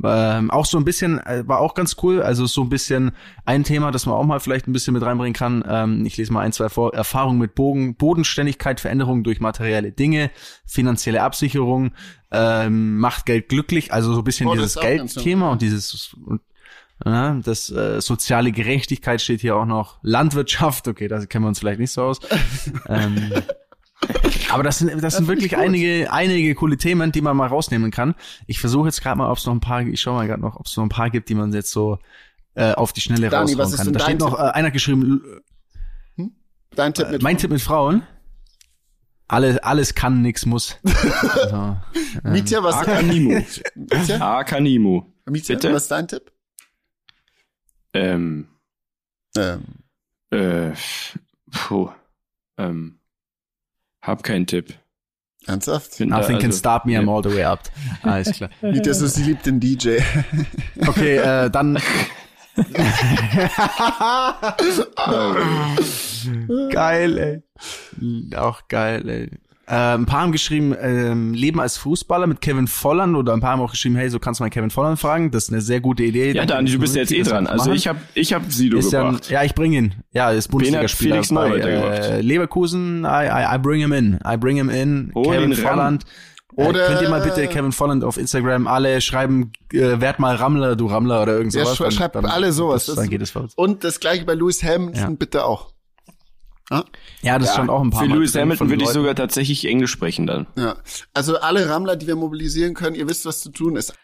[0.02, 3.12] Ähm, auch so ein bisschen, äh, war auch ganz cool, also so ein bisschen
[3.44, 5.62] ein Thema, das man auch mal vielleicht ein bisschen mit reinbringen kann.
[5.68, 6.94] Ähm, ich lese mal ein, zwei vor.
[6.94, 10.30] Erfahrung mit Bogen, Bodenständigkeit, Veränderung durch materielle Dinge,
[10.64, 11.92] finanzielle Absicherung,
[12.30, 16.40] ähm, macht Geld glücklich, also so ein bisschen Oh, dieses Geldthema und dieses und,
[17.04, 19.98] ja, das äh, soziale Gerechtigkeit steht hier auch noch.
[20.02, 22.20] Landwirtschaft, okay, da kennen wir uns vielleicht nicht so aus.
[22.88, 23.32] ähm,
[24.52, 27.46] aber das sind, das sind find ich wirklich einige, einige coole Themen, die man mal
[27.48, 28.14] rausnehmen kann.
[28.46, 30.56] Ich versuche jetzt gerade mal, ob es noch ein paar, ich schaue mal gerade noch,
[30.56, 31.98] ob es noch ein paar gibt, die man jetzt so
[32.54, 33.86] äh, auf die Schnelle Dani, raushauen was ist kann.
[33.86, 34.38] denn Da dein steht noch Tipp?
[34.46, 35.22] äh, einer geschrieben,
[36.74, 38.02] Dein Tipp äh, mit mein Tipp mit Frauen.
[39.28, 40.76] Alles, alles kann, nix muss.
[41.32, 41.76] Also,
[42.24, 43.30] Mietja, was, Akanimo.
[43.74, 44.38] Mietja?
[44.38, 45.12] Akanimo.
[45.26, 45.72] Mietja, Bitte?
[45.72, 46.30] was ist dein Tipp?
[47.94, 48.48] Ähm,
[49.36, 49.62] Ähm,
[50.30, 50.72] äh,
[51.50, 51.90] puh,
[52.58, 52.98] ähm,
[54.02, 54.74] hab keinen Tipp.
[55.46, 55.98] ernsthaft?
[56.00, 57.60] Da- nothing can also- stop me, I'm all the way up.
[58.02, 58.50] Alles klar.
[58.62, 59.98] Mietja, so sie liebt den DJ.
[60.86, 61.78] Okay, äh, dann.
[66.70, 67.42] geil, ey.
[68.36, 69.30] Auch geil, ey.
[69.72, 73.52] Äh, ein paar haben geschrieben, ähm, Leben als Fußballer mit Kevin Volland oder ein paar
[73.52, 75.30] haben auch geschrieben, hey, so kannst du mal Kevin Volland fragen.
[75.30, 76.32] Das ist eine sehr gute Idee.
[76.32, 77.46] Ja, Dani, du bist jetzt eh dran.
[77.46, 79.30] Also ich hab, ich hab Sido ist ja, gebracht.
[79.30, 79.94] ja, ich bring ihn.
[80.12, 83.04] Ja, ist Bundesligaspieler Felix Neu bei äh, Leverkusen.
[83.04, 84.18] I, I, I bring him in.
[84.26, 85.10] I bring him in.
[85.14, 85.54] Hol Kevin.
[85.54, 86.04] Volland.
[86.54, 90.34] Oder- Oder könnt ihr mal bitte Kevin Volland auf Instagram alle schreiben, äh, werd mal
[90.36, 91.80] Rammler, du Rammler oder irgend Ja, sowas.
[91.80, 92.84] sch- schreibt alle sowas.
[92.84, 93.32] Das, dann geht es.
[93.56, 95.08] Und das gleiche bei Lewis Hamilton Ja.
[95.18, 95.72] bitte auch.
[97.22, 99.90] Ja, das stand auch ein paar Für Mal Lewis Hamilton würde ich sogar tatsächlich Englisch
[99.92, 100.46] sprechen dann.
[100.56, 100.76] Ja.
[101.14, 103.94] Also alle Rammler, die wir mobilisieren können, ihr wisst, was zu tun ist.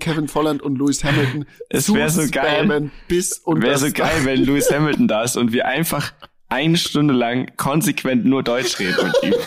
[0.00, 1.44] Kevin Volland und Lewis Hamilton.
[1.70, 2.90] Es wär so geil.
[3.08, 6.12] Bis und Wäre so geil, wenn Lewis Hamilton da ist und wir einfach
[6.48, 9.34] eine Stunde lang konsequent nur Deutsch reden mit ihm.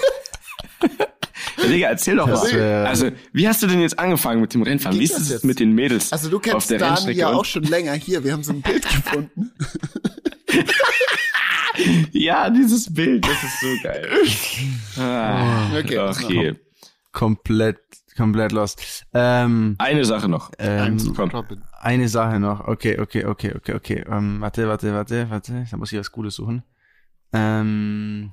[1.70, 2.54] Digga, erzähl doch Das mal.
[2.60, 5.00] wär- Also, wie hast du denn jetzt angefangen mit dem Rennfahren?
[5.00, 5.46] Wie ist es jetzt?
[5.46, 7.20] mit den Mädels Also du auf kennst der Dani Rennstrecke?
[7.20, 7.94] ja auch schon länger.
[7.94, 9.52] Hier, wir haben so ein Bild gefunden.
[12.12, 14.10] Ja, dieses Bild, das ist so geil.
[14.98, 16.56] Ah, Okay, okay.
[17.12, 17.80] Komplett,
[18.16, 19.04] komplett lost.
[19.14, 20.52] Ähm, Eine Sache noch.
[20.60, 20.98] ähm,
[21.82, 22.68] eine Sache noch.
[22.68, 24.04] Okay, okay, okay, okay, okay.
[24.10, 25.66] Ähm, warte, warte, warte, warte.
[25.70, 26.64] Da muss ich was Gutes suchen.
[27.34, 28.32] Ähm,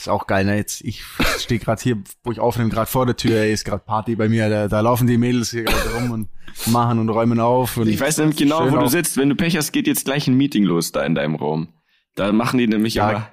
[0.00, 0.56] ist auch geil, ne?
[0.56, 1.02] Jetzt, ich
[1.38, 4.28] stehe gerade hier, wo ich aufnehme, gerade vor der Tür, ey, ist gerade Party bei
[4.28, 4.48] mir.
[4.48, 6.28] Da, da laufen die Mädels hier gerade rum und
[6.66, 7.76] machen und räumen auf.
[7.76, 9.16] Und Ich weiß nämlich genau, wo du auf- sitzt.
[9.16, 11.68] Wenn du Pech hast, geht jetzt gleich ein Meeting los da in deinem Raum.
[12.14, 13.32] Da machen die nämlich Da-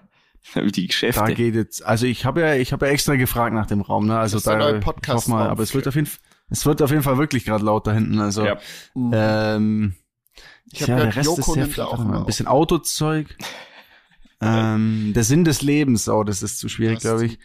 [0.55, 1.21] immer die Geschäfte.
[1.21, 4.07] Da geht jetzt, also ich habe ja, ich habe ja extra gefragt nach dem Raum,
[4.07, 4.17] ne?
[4.19, 6.81] Also Das ist da, neue Podcast- mal, aber es wird auf jeden Fall, es wird
[6.81, 8.19] auf jeden Fall wirklich gerade laut da hinten.
[8.19, 8.57] Also Ja.
[8.95, 9.95] ähm,
[10.71, 13.27] Ich hab ja, der Rest Joko ist sehr viel, auch mal, ein bisschen Autozeug.
[14.41, 17.39] ähm, der Sinn des Lebens, oh, das ist zu schwierig, glaube ich.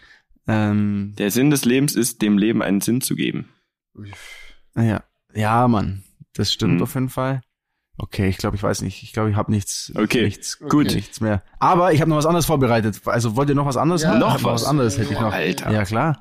[0.47, 3.49] Ähm, Der Sinn des Lebens ist, dem Leben einen Sinn zu geben.
[4.77, 5.03] ja,
[5.35, 6.83] ja, Mann, das stimmt Mhm.
[6.83, 7.41] auf jeden Fall.
[7.97, 9.05] Okay, ich glaube, ich weiß nicht.
[9.05, 10.93] Ich glaube, ich habe nichts, Okay, nichts, gut.
[10.95, 11.43] nichts mehr.
[11.61, 13.01] Aber ich habe noch was anderes vorbereitet.
[13.05, 14.03] Also wollt ihr noch was anderes?
[14.03, 14.21] Ja, machen?
[14.21, 14.63] noch was?
[14.63, 15.33] was anderes hätte ich noch.
[15.33, 15.71] Alter.
[15.73, 16.21] Ja, klar.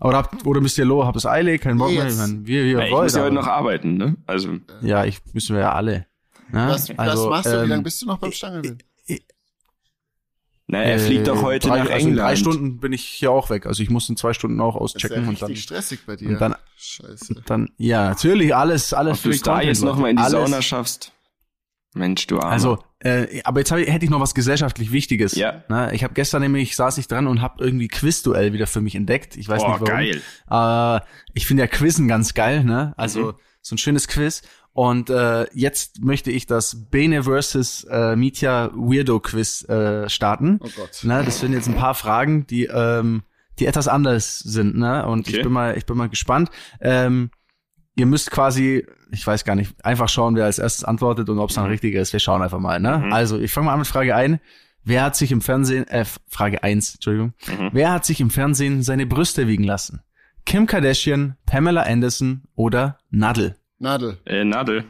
[0.00, 2.46] Oder, habt, oder müsst ihr lo, habt das Eile, kein Bock mehr, jetzt- ich mein,
[2.46, 4.16] wir, wir Ja, ich muss ja heute noch arbeiten, ne?
[4.26, 6.06] Also, Ja, ich, müssen wir ja alle.
[6.52, 6.68] Ne?
[6.68, 7.50] Was, also, was machst du?
[7.58, 8.84] Wie ähm, lange bist du noch beim Stangelwild?
[10.68, 12.18] Naja, er fliegt doch heute drei, nach also in England.
[12.28, 13.66] drei Stunden bin ich hier auch weg.
[13.66, 16.14] Also ich muss in zwei Stunden auch Das ist ja auschecken und dann, stressig bei
[16.16, 16.28] dir.
[16.28, 17.42] und dann- Scheiße.
[17.46, 20.62] dann, ja, natürlich, alles, alles Ob du es da jetzt nochmal in die alles, Sauna
[20.62, 21.12] schaffst.
[21.94, 22.52] Mensch, du Armer.
[22.52, 25.34] Also, äh, aber jetzt hab ich, hätte ich noch was gesellschaftlich Wichtiges.
[25.34, 25.64] Ja.
[25.68, 25.90] Ne?
[25.94, 29.36] Ich habe gestern nämlich, saß ich dran und habe irgendwie Quizduell wieder für mich entdeckt.
[29.36, 29.94] Ich weiß Boah, nicht warum.
[30.50, 31.00] geil.
[31.00, 31.00] Äh,
[31.32, 32.92] ich finde ja Quizzen ganz geil, ne?
[32.98, 33.34] Also Mhm.
[33.62, 34.42] so ein schönes Quiz.
[34.78, 40.60] Und äh, jetzt möchte ich das Bene versus äh, Mitya Weirdo Quiz äh, starten.
[40.62, 41.00] Oh Gott.
[41.02, 41.24] Ne?
[41.24, 43.22] Das sind jetzt ein paar Fragen, die ähm,
[43.58, 45.04] die etwas anders sind, ne?
[45.04, 45.38] Und Okay.
[45.38, 46.50] ich bin mal ich bin mal gespannt.
[46.80, 47.30] Ähm,
[47.96, 51.50] ihr müsst quasi, ich weiß gar nicht, einfach schauen, wer als erstes antwortet und ob
[51.50, 52.12] es dann richtig ist.
[52.12, 52.98] Wir schauen einfach mal, ne?
[52.98, 53.12] Mhm.
[53.12, 54.38] Also, ich fange mal an mit Frage ein.
[54.84, 57.32] Wer hat sich im Fernsehen, äh, Frage eins, Entschuldigung.
[57.48, 57.70] Mhm.
[57.72, 60.02] Wer hat sich im Fernsehen seine Brüste wiegen lassen?
[60.46, 63.56] Kim Kardashian, Pamela Anderson oder Nadel?
[63.78, 64.18] Nadel.
[64.26, 64.84] Äh, Nadel.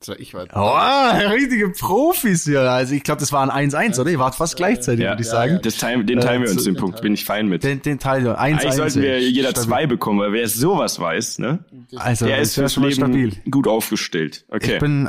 [0.00, 0.52] Soll ich weiter?
[0.54, 2.60] Oh, richtige Profis hier.
[2.60, 4.08] Also ich glaube, das war ein 1-1, oder?
[4.12, 5.52] Ihr wart fast gleichzeitig, Ja, würde ich ja, sagen.
[5.54, 5.58] ja.
[5.58, 7.02] Das teilen, den teilen wir Äh, uns den Punkt.
[7.02, 7.64] Bin ich fein mit.
[7.64, 8.34] Den, den Teil 1-1.
[8.36, 9.66] Eigentlich sollten wir jeder Stabil.
[9.68, 11.64] zwei bekommen, weil wer sowas weiß, ne?
[11.96, 13.32] Also, Der ist fürs Leben stabil.
[13.50, 14.44] gut aufgestellt.
[14.48, 14.74] Okay.
[14.74, 15.08] Ich bin,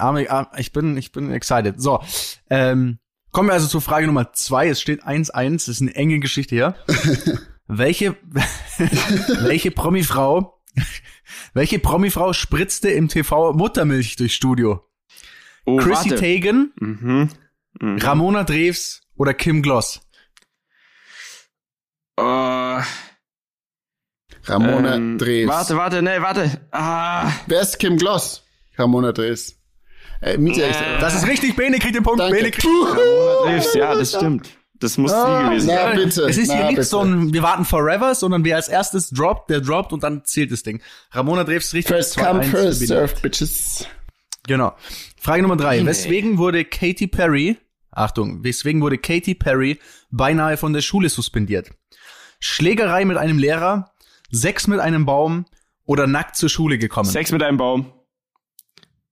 [0.58, 1.80] ich bin, ich bin excited.
[1.80, 2.02] So,
[2.50, 2.98] ähm,
[3.32, 4.70] kommen wir also zur Frage Nummer zwei.
[4.70, 5.52] Es steht 1-1.
[5.52, 6.74] Das ist eine enge Geschichte hier.
[7.68, 8.16] welche,
[9.42, 10.59] welche Promi-Frau,
[11.54, 14.86] welche Promi-Frau spritzte im TV Muttermilch durchs Studio?
[15.66, 16.16] oh, Chrissy warte.
[16.16, 17.30] Teigen, Mhm.
[17.82, 17.98] Mhm.
[18.00, 20.02] Ramona Drews oder Kim Gloss?
[22.18, 22.80] Oh,
[24.46, 25.48] Ramona ähm, Drews.
[25.48, 26.68] Warte, warte, nee, warte.
[26.72, 28.44] Ah, Wer ist Kim Gloss?
[28.78, 29.56] Ramona Drews.
[30.22, 30.58] Äh, ich,
[31.00, 31.56] Das ist richtig.
[31.56, 32.20] Bene kriegt den Punkt.
[32.20, 32.36] Danke.
[32.38, 34.50] Bene kriegt Ramona Drews, ja, das stimmt.
[34.80, 35.96] Das muss Ah, sie gewesen na, sein.
[35.98, 36.22] bitte.
[36.24, 36.88] Es ist na, hier nicht bitte.
[36.88, 40.52] so ein, wir warten forever, sondern wer als erstes droppt, der droppt und dann zählt
[40.52, 40.82] das Ding.
[41.12, 41.94] Ramona Drews richtig.
[41.96, 42.88] First 2-1 come, first Bene.
[42.88, 43.86] serve, bitches.
[44.48, 44.74] Genau.
[45.20, 45.80] Frage Nummer drei.
[45.82, 45.86] Nee.
[45.86, 47.58] Weswegen wurde Katy Perry,
[47.92, 49.80] Achtung, weswegen wurde Katy Perry
[50.12, 51.70] beinahe von der Schule suspendiert?
[52.40, 53.92] Schlägerei mit einem Lehrer,
[54.32, 55.46] Sex mit einem Baum
[55.86, 57.10] oder nackt zur Schule gekommen?
[57.10, 57.92] Sex mit einem Baum.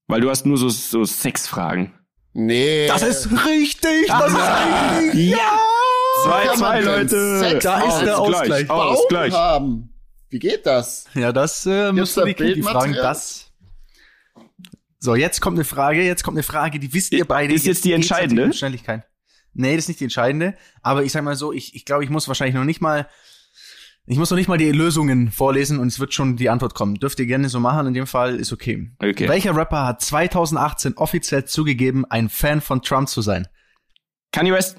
[0.06, 1.92] Weil du hast nur so, so Sexfragen.
[2.40, 2.86] Nee.
[2.86, 4.06] Das ist richtig!
[4.06, 5.30] Das ist richtig!
[5.30, 5.58] Ja!
[6.22, 7.38] Zwei, kann zwei denn Leute.
[7.40, 8.70] Sex Da ist der Ausgleich.
[8.70, 9.32] Ausgleich.
[9.32, 9.92] haben.
[10.28, 11.06] Wie geht das?
[11.14, 12.92] Ja, das äh, da die fragen.
[12.92, 13.50] Das.
[15.00, 17.52] So, jetzt kommt eine Frage, jetzt kommt eine Frage, die wisst ihr beide.
[17.52, 18.52] Ist jetzt die geht's entscheidende?
[18.52, 19.02] Schnelligkeit.
[19.54, 20.54] Nee, das ist nicht die entscheidende.
[20.80, 23.08] Aber ich sag mal so, ich, ich glaube, ich muss wahrscheinlich noch nicht mal,
[24.10, 26.94] ich muss noch nicht mal die Lösungen vorlesen und es wird schon die Antwort kommen.
[26.94, 28.90] Dürft ihr gerne so machen, in dem Fall ist okay.
[28.98, 29.28] Okay.
[29.28, 33.48] Welcher Rapper hat 2018 offiziell zugegeben, ein Fan von Trump zu sein?
[34.32, 34.78] Kanye West.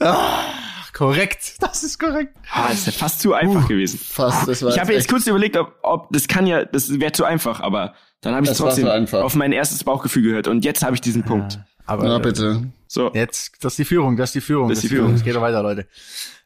[0.00, 0.44] Ah,
[0.92, 1.54] korrekt.
[1.60, 2.36] Das ist korrekt.
[2.50, 3.98] Ah, das ist ja fast zu einfach gewesen.
[3.98, 7.12] Fast, das war Ich habe jetzt kurz überlegt, ob, ob das kann ja, das wäre
[7.12, 10.94] zu einfach, aber dann habe ich trotzdem auf mein erstes Bauchgefühl gehört und jetzt habe
[10.94, 11.60] ich diesen Punkt.
[11.86, 12.70] Aber Na äh, bitte.
[12.86, 13.10] So.
[13.14, 14.68] Jetzt, das ist die Führung, das ist die Führung.
[14.68, 15.14] Das ist die Führung.
[15.14, 15.86] Es geht weiter, Leute.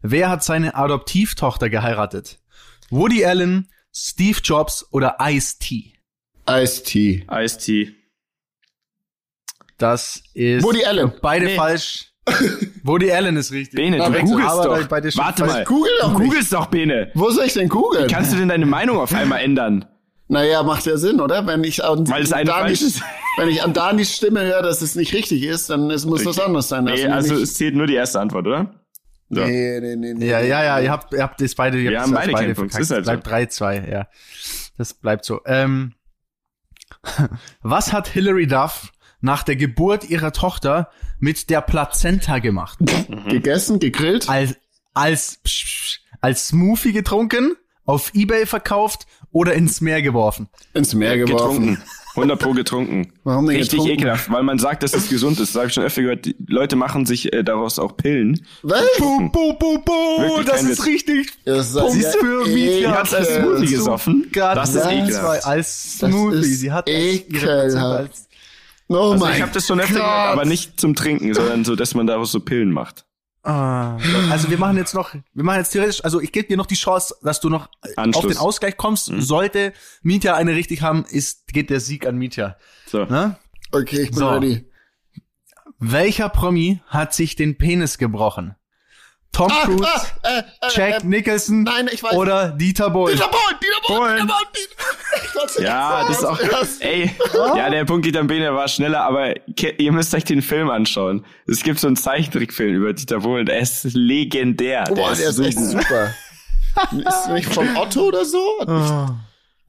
[0.01, 2.39] Wer hat seine Adoptivtochter geheiratet?
[2.91, 5.93] Woody Allen, Steve Jobs oder Ice-T?
[6.49, 7.27] Ice-T.
[7.31, 7.95] Ice-T.
[9.79, 11.13] Das ist Woody Allen.
[11.21, 11.57] beide Nee.
[11.57, 12.13] falsch.
[12.83, 13.77] Woody Allen ist richtig.
[13.77, 14.91] Bene, Na, du googelst aber doch.
[15.17, 15.65] Warte mal.
[15.65, 17.11] Google doch du googelst doch, Bene.
[17.15, 18.09] Wo soll ich denn googeln?
[18.09, 19.85] Kannst du denn deine Meinung auf einmal ändern?
[20.29, 21.47] Naja, macht ja Sinn, oder?
[21.47, 23.01] Wenn ich an Weil es eine Danis,
[23.39, 26.41] wenn ich an Danis Stimme höre, dass es nicht richtig ist, dann es muss was
[26.41, 26.85] anderes sein.
[26.85, 28.75] Nee, mir also nicht- es zählt nur die erste Antwort, oder?
[29.29, 29.45] So.
[29.45, 30.27] Nee, nee, nee, nee.
[30.29, 32.55] Ja, ja, ja, ihr habt, ihr habt das beide, ihr Wir habt haben das beide
[32.55, 32.83] Punkt, verkackt.
[32.83, 34.09] ist halt bleibt 3-2, ja.
[34.79, 35.41] Das bleibt so.
[35.47, 35.95] Ähm,
[37.63, 42.79] was hat Hilary Duff nach der Geburt ihrer Tochter mit der Plazenta gemacht?
[43.29, 44.29] Gegessen, gegrillt?
[44.29, 44.57] Als,
[44.95, 45.39] als,
[46.21, 49.07] als Smoothie getrunken, auf Ebay verkauft
[49.37, 50.49] oder ins Meer geworfen?
[50.75, 51.67] Ins Meer geworfen.
[51.67, 51.83] Getrunken.
[52.17, 53.13] 100 pro getrunken.
[53.25, 53.93] Warum denn Richtig getrunken?
[53.99, 55.51] ekelhaft, weil man sagt, dass es gesund ist.
[55.55, 56.25] Das habe ich schon öfter gehört.
[56.25, 58.41] Die Leute machen sich äh, daraus auch Pillen.
[58.63, 58.81] Was?
[58.99, 60.87] Boom, boom, boom, boom, Wirklich das ist Witz.
[60.87, 61.33] richtig.
[61.45, 63.35] Das ist Siehst du, ja Mietja Die hat's als.
[63.35, 64.31] Smoothie gesoffen.
[64.33, 65.45] Das ist ekelhaft.
[65.47, 66.39] Als Das Smoothie.
[66.39, 67.77] ist Sie hat ekelhaft.
[68.11, 68.29] als
[68.89, 70.03] Oh Also mein ich habe das schon öfter Gott.
[70.05, 73.05] gehört, aber nicht zum Trinken, sondern so, dass man daraus so Pillen macht.
[73.47, 73.97] Ah,
[74.31, 76.75] also wir machen jetzt noch, wir machen jetzt theoretisch, also ich gebe dir noch die
[76.75, 78.25] Chance, dass du noch Anschluss.
[78.25, 79.07] auf den Ausgleich kommst.
[79.19, 79.73] Sollte
[80.03, 82.57] Mietja eine richtig haben, ist, geht der Sieg an Mietja.
[82.87, 83.05] So.
[83.05, 83.37] Ne?
[83.71, 84.29] Okay, ich bin So.
[84.31, 84.69] ready.
[85.79, 88.57] Welcher Promi hat sich den Penis gebrochen?
[89.37, 92.15] Tom Cruise, ah, äh, äh, Jack äh, Nicholson nein, ich weiß.
[92.15, 93.15] oder Dieter Bohlen?
[93.15, 94.17] Dieter Bohlen, Dieter Bohlen, Bohlen.
[94.17, 94.35] Dieter
[95.35, 96.83] Bohlen, Dieter Ja, das ist auch, zuerst.
[96.83, 99.35] ey, ja, der Punkt Dieter Bohlen, der war schneller, aber
[99.79, 101.27] ihr müsst euch den Film anschauen.
[101.47, 104.85] Es gibt so einen Zeichentrickfilm über Dieter Bohlen, der ist legendär.
[104.89, 106.15] Boah, der ist so echt super.
[106.93, 108.41] ist nicht von Otto oder so?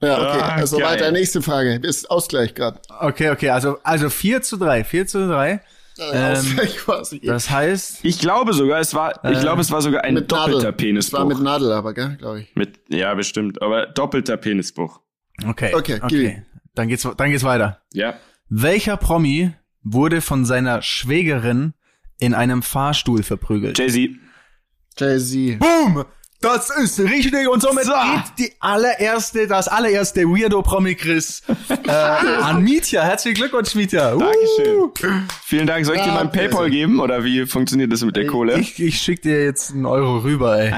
[0.00, 0.40] Ja, okay.
[0.40, 0.86] Ah, also geil.
[0.86, 1.74] weiter, nächste Frage.
[1.82, 2.80] Ist Ausgleich gerade.
[3.00, 5.60] Okay, okay, also, also 4 zu 3, 4 zu 3.
[6.00, 7.20] Ähm, Ausgleich quasi.
[7.20, 10.56] Das heißt, Ich glaube sogar, es war, ich glaube, es war sogar ein mit doppelter
[10.58, 10.72] Nadel.
[10.72, 11.18] Penisbruch.
[11.18, 12.54] Das war mit Nadel aber, gell, glaube ich.
[12.54, 15.00] Mit, ja, bestimmt, aber doppelter Penisbruch.
[15.46, 16.42] okay, Okay, okay.
[16.74, 17.82] Dann geht's, dann geht's weiter.
[17.92, 18.14] Ja.
[18.48, 21.74] Welcher Promi wurde von seiner Schwägerin
[22.20, 23.78] in einem Fahrstuhl verprügelt?
[23.78, 24.10] Jay-Z.
[24.96, 25.58] Jay-Z.
[25.58, 26.04] Boom!
[26.40, 27.92] Das ist richtig und somit So.
[27.92, 31.42] geht die allererste, das allererste Weirdo Promi Chris
[31.86, 33.02] äh, an Mietja.
[33.02, 34.14] Herzlichen Glückwunsch, Mietja.
[34.14, 34.20] Uh.
[34.20, 35.26] Dankeschön.
[35.44, 35.84] Vielen Dank.
[35.84, 38.56] Soll ich dir Ja, mal ein Paypal geben oder wie funktioniert das mit der Kohle?
[38.60, 40.72] Ich, ich schick dir jetzt einen Euro rüber, ey.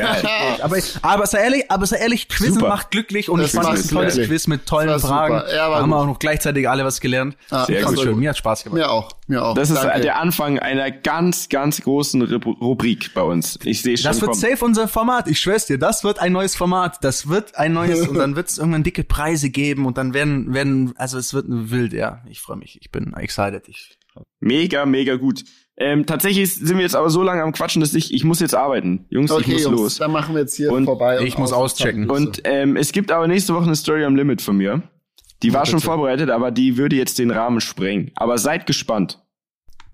[0.62, 2.68] aber, aber sei ehrlich, aber sei ehrlich, Super.
[2.68, 4.14] macht glücklich und Das ich fand macht es ein tolles.
[4.14, 5.34] Quiz mit tollen Fragen.
[5.52, 6.02] Ja, da haben wir gut.
[6.04, 7.36] auch noch gleichzeitig alle was gelernt.
[7.50, 7.98] Ah, Sehr gut.
[7.98, 8.78] Schön, mir hat Spaß gemacht.
[8.78, 9.54] Mir auch, mir auch.
[9.54, 10.00] Das ist Danke.
[10.02, 13.58] der Anfang einer ganz, ganz großen Rubri- Rubrik bei uns.
[13.64, 14.40] Ich sehe schon Das wird kommen.
[14.40, 15.28] safe unser Format.
[15.28, 17.02] Ich schwör's dir, das wird ein neues Format.
[17.02, 20.52] Das wird ein neues und dann wird es irgendwann dicke Preise geben und dann werden,
[20.52, 22.22] werden, also es wird wild, ja.
[22.28, 22.78] Ich freue mich.
[22.82, 23.66] Ich bin excited.
[23.68, 23.96] Ich,
[24.40, 25.44] Mega, mega gut.
[25.76, 28.54] Ähm, tatsächlich sind wir jetzt aber so lange am Quatschen, dass ich, ich muss jetzt
[28.54, 29.06] arbeiten.
[29.08, 29.96] Jungs, ich Okay, muss Jungs, los.
[29.98, 31.20] dann machen wir jetzt hier Und vorbei.
[31.24, 32.10] ich muss aus- auschecken.
[32.10, 34.82] Und ähm, es gibt aber nächste Woche eine Story am Limit von mir.
[35.42, 38.10] Die war schon vorbereitet, aber die würde jetzt den Rahmen sprengen.
[38.16, 39.18] Aber seid gespannt.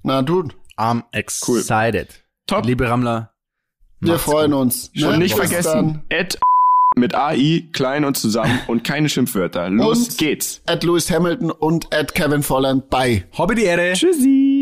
[0.02, 2.24] Na, du, I'm excited.
[2.46, 2.64] Top.
[2.66, 3.32] Liebe Rammler,
[4.00, 4.60] wir freuen gut.
[4.60, 4.90] uns.
[4.94, 5.18] Und ne?
[5.18, 6.38] nicht Bis vergessen, Ed
[6.96, 9.68] mit AI, klein und zusammen und keine Schimpfwörter.
[9.70, 10.62] Los Und- geht's.
[10.66, 12.88] At Lewis Hamilton und at Kevin Volland.
[12.90, 13.24] Bye.
[13.36, 13.92] Hobby die Ehre.
[13.94, 14.55] Tschüssi.